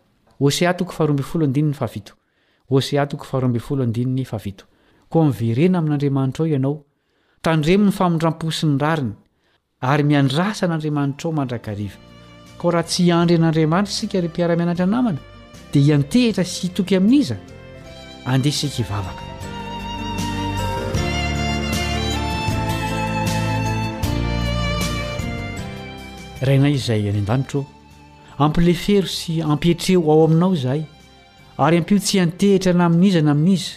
hoseatoko 0.41 0.91
faroamby 0.93 1.23
folo 1.23 1.43
andininy 1.47 1.73
favito 1.77 2.13
osea 2.69 3.05
toko 3.05 3.23
faroamby 3.29 3.59
folo 3.61 3.83
andininy 3.85 4.25
favito 4.25 4.65
koa 5.09 5.25
mniverena 5.25 5.77
amin'andriamanitrao 5.81 6.47
ianao 6.47 6.75
tandremo 7.45 7.83
'ny 7.85 7.91
famindramposiny 7.97 8.77
rariny 8.83 9.13
ary 9.91 10.03
miandrasa 10.09 10.65
n'andriamanitrao 10.67 11.31
mandrakariva 11.39 11.99
koa 12.59 12.71
raha 12.73 12.87
tsy 12.89 13.01
hiandry 13.07 13.35
an'andriamanitra 13.37 13.93
isika 13.93 14.21
ry 14.21 14.29
mpiara-mianatra 14.33 14.85
anamana 14.89 15.19
dia 15.73 15.81
hiantehitra 15.87 16.43
sy 16.51 16.57
hitoky 16.65 16.95
amin'iza 16.97 17.35
andeasika 18.33 18.75
hivavaka 18.81 19.23
irainay 26.41 26.73
izay 26.79 27.03
any 27.11 27.19
an-danitra 27.21 27.57
ô 27.61 27.80
ampilefero 28.43 29.07
sy 29.07 29.33
ampietreo 29.41 30.01
ao 30.11 30.23
aminao 30.25 30.53
izahay 30.57 30.81
ary 31.61 31.77
ampio 31.81 31.99
tsy 32.01 32.19
hantehitra 32.19 32.73
na 32.73 32.85
amin'iza 32.89 33.21
na 33.21 33.31
amin'izy 33.31 33.69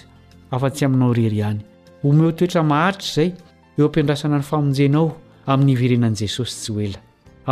afa-tsy 0.54 0.84
aminao 0.88 1.12
rery 1.18 1.36
ihany 1.42 1.60
homeo 2.02 2.30
toetra 2.38 2.62
maharitra 2.64 3.04
izay 3.10 3.30
eo 3.78 3.84
ampindrasana 3.88 4.38
ny 4.38 4.42
famonjenao 4.50 5.06
amin'ny 5.52 5.72
iverenan'i 5.76 6.16
jesosy 6.22 6.54
tsy 6.62 6.72
hoela 6.76 6.98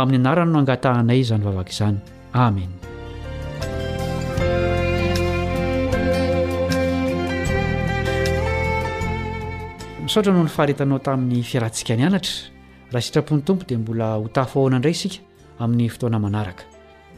amin'ny 0.01 0.19
anarana 0.23 0.51
no 0.53 0.59
angatahanay 0.63 1.19
izany 1.23 1.45
vavaka 1.47 1.69
izany 1.75 1.97
amena 2.33 2.75
misaotra 10.07 10.31
anao 10.33 10.43
ny 10.43 10.49
faharetanao 10.57 10.99
tamin'ny 11.05 11.43
fiarantsika 11.51 11.93
ny 11.99 12.05
anatra 12.05 12.33
raha 12.93 13.01
sitrapony 13.07 13.43
tompo 13.47 13.65
dia 13.69 13.77
mbola 13.77 14.15
ho 14.17 14.27
tafo 14.27 14.55
ao 14.59 14.67
ana 14.69 14.77
indray 14.81 14.95
isika 14.97 15.21
amin'ny 15.63 15.89
fotoana 15.93 16.19
manaraka 16.19 16.72